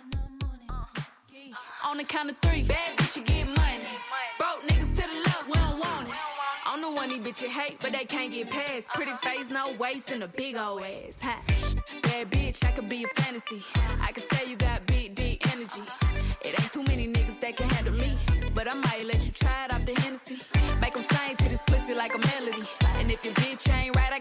On 1.91 1.97
the 1.97 2.03
count 2.05 2.31
of 2.31 2.37
three. 2.37 2.63
Bad 2.63 2.97
bitch, 2.97 3.17
you 3.17 3.23
get 3.23 3.45
money. 3.47 3.83
Broke 4.39 4.61
niggas 4.61 4.95
to 4.95 5.01
the 5.01 5.13
left. 5.25 5.31
bitch 7.31 7.41
you 7.41 7.49
hate, 7.49 7.77
but 7.81 7.91
they 7.91 8.05
can't 8.05 8.31
get 8.31 8.49
past. 8.49 8.87
Pretty 8.89 9.11
face, 9.23 9.49
no 9.49 9.73
waist, 9.79 10.09
and 10.09 10.23
a 10.23 10.27
big 10.27 10.55
old 10.55 10.81
ass. 10.81 11.17
Huh? 11.21 11.35
Bad 12.03 12.31
bitch, 12.31 12.65
I 12.65 12.71
could 12.71 12.89
be 12.89 13.03
a 13.03 13.07
fantasy. 13.21 13.61
I 14.01 14.11
could 14.11 14.27
tell 14.29 14.47
you 14.47 14.55
got 14.55 14.85
big, 14.85 15.15
deep 15.15 15.45
energy. 15.53 15.83
It 16.41 16.59
ain't 16.59 16.71
too 16.71 16.83
many 16.83 17.07
niggas 17.07 17.39
that 17.41 17.57
can 17.57 17.69
handle 17.69 17.93
me. 17.93 18.17
But 18.53 18.67
I 18.67 18.73
might 18.73 19.05
let 19.05 19.25
you 19.25 19.31
try 19.31 19.65
it 19.65 19.73
off 19.73 19.85
the 19.85 19.93
Hennessy. 20.01 20.39
Make 20.81 20.93
them 20.93 21.03
sing 21.03 21.37
to 21.37 21.49
this 21.49 21.61
pussy 21.63 21.93
like 21.93 22.13
a 22.15 22.19
melody. 22.19 22.67
And 22.95 23.11
if 23.11 23.23
your 23.23 23.33
bitch 23.35 23.71
ain't 23.71 23.95
right, 23.95 24.11